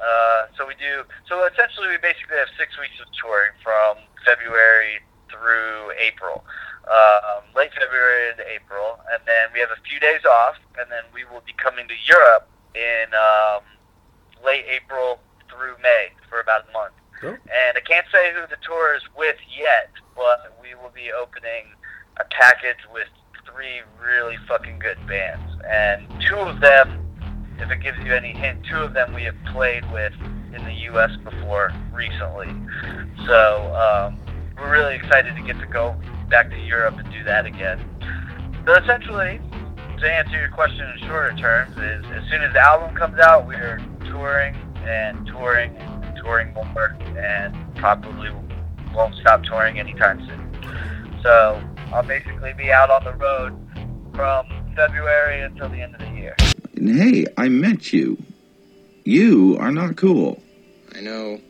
Uh, 0.00 0.46
so 0.56 0.66
we 0.66 0.74
do. 0.78 1.02
So 1.28 1.44
essentially, 1.44 1.90
we 1.90 1.98
basically 1.98 2.38
have 2.38 2.48
six 2.56 2.78
weeks 2.78 2.96
of 3.02 3.10
touring 3.12 3.52
from 3.62 3.98
February 4.24 5.02
through 5.28 5.92
April, 5.98 6.42
um, 6.88 7.44
late 7.54 7.70
February 7.74 8.32
into 8.32 8.46
April, 8.48 8.98
and 9.12 9.20
then 9.26 9.52
we 9.52 9.60
have 9.60 9.70
a 9.70 9.80
few 9.84 10.00
days 10.00 10.24
off, 10.24 10.56
and 10.80 10.90
then 10.90 11.04
we 11.12 11.26
will 11.28 11.42
be 11.44 11.52
coming 11.58 11.86
to 11.86 11.98
Europe 12.06 12.48
in 12.74 13.12
um, 13.12 13.60
late 14.44 14.64
April 14.68 15.20
through 15.48 15.74
May 15.82 16.08
for 16.28 16.40
about 16.40 16.68
a 16.68 16.72
month. 16.72 16.94
Oh. 17.22 17.28
And 17.28 17.76
I 17.76 17.80
can't 17.80 18.06
say 18.12 18.32
who 18.32 18.42
the 18.42 18.58
tour 18.62 18.94
is 18.94 19.02
with 19.16 19.36
yet, 19.56 19.90
but 20.14 20.56
we 20.62 20.74
will 20.74 20.92
be 20.94 21.10
opening 21.12 21.74
a 22.18 22.24
package 22.30 22.82
with 22.92 23.08
three 23.44 23.80
really 24.00 24.36
fucking 24.46 24.78
good 24.78 24.98
bands, 25.06 25.50
and 25.66 26.06
two 26.20 26.36
of 26.36 26.60
them 26.60 27.08
if 27.60 27.70
it 27.70 27.80
gives 27.82 27.98
you 27.98 28.14
any 28.14 28.32
hint, 28.32 28.64
two 28.70 28.78
of 28.78 28.94
them 28.94 29.12
we 29.12 29.24
have 29.24 29.36
played 29.52 29.90
with 29.92 30.12
in 30.54 30.64
the 30.64 30.72
U.S. 30.92 31.10
before 31.24 31.72
recently. 31.92 32.48
So 33.26 33.74
um, 33.74 34.20
we're 34.56 34.70
really 34.70 34.94
excited 34.94 35.34
to 35.34 35.42
get 35.42 35.58
to 35.58 35.66
go 35.66 35.96
back 36.30 36.50
to 36.50 36.58
Europe 36.58 36.98
and 36.98 37.10
do 37.12 37.24
that 37.24 37.46
again. 37.46 37.80
So 38.64 38.74
essentially, 38.74 39.40
to 39.98 40.12
answer 40.12 40.38
your 40.38 40.50
question 40.50 40.88
in 40.88 41.08
shorter 41.08 41.36
terms, 41.36 41.76
is 41.76 42.04
as 42.12 42.30
soon 42.30 42.42
as 42.42 42.52
the 42.52 42.60
album 42.60 42.94
comes 42.94 43.18
out, 43.18 43.46
we 43.46 43.56
are 43.56 43.80
touring 44.08 44.54
and 44.84 45.26
touring 45.26 45.76
and 45.76 46.16
touring 46.16 46.52
more, 46.54 46.96
and 47.16 47.54
probably 47.76 48.30
won't 48.94 49.14
stop 49.16 49.44
touring 49.44 49.78
anytime 49.78 50.24
soon. 50.26 51.20
So 51.22 51.62
I'll 51.92 52.02
basically 52.02 52.52
be 52.52 52.72
out 52.72 52.90
on 52.90 53.04
the 53.04 53.14
road 53.14 53.56
from 54.14 54.46
February 54.74 55.42
until 55.42 55.68
the 55.68 55.80
end 55.80 55.94
of 55.94 56.00
the 56.00 56.10
year. 56.10 56.36
And 56.76 56.96
hey, 56.98 57.26
I 57.36 57.48
met 57.48 57.92
you. 57.92 58.16
You 59.04 59.56
are 59.58 59.72
not 59.72 59.96
cool. 59.96 60.42
I 60.94 61.00
know. 61.00 61.40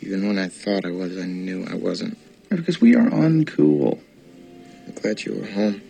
Even 0.00 0.26
when 0.26 0.38
I 0.38 0.48
thought 0.48 0.84
I 0.84 0.90
was, 0.90 1.18
I 1.18 1.26
knew 1.26 1.66
I 1.70 1.74
wasn't. 1.74 2.16
Because 2.48 2.80
we 2.80 2.94
are 2.94 3.10
uncool. 3.10 4.00
I'm 4.86 4.94
glad 4.94 5.22
you 5.22 5.34
were 5.34 5.46
home. 5.46 5.82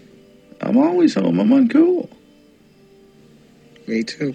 I'm 0.61 0.77
always 0.77 1.15
home. 1.15 1.39
I'm 1.39 1.51
uncool. 1.51 2.11
Me 3.87 4.03
too. 4.03 4.35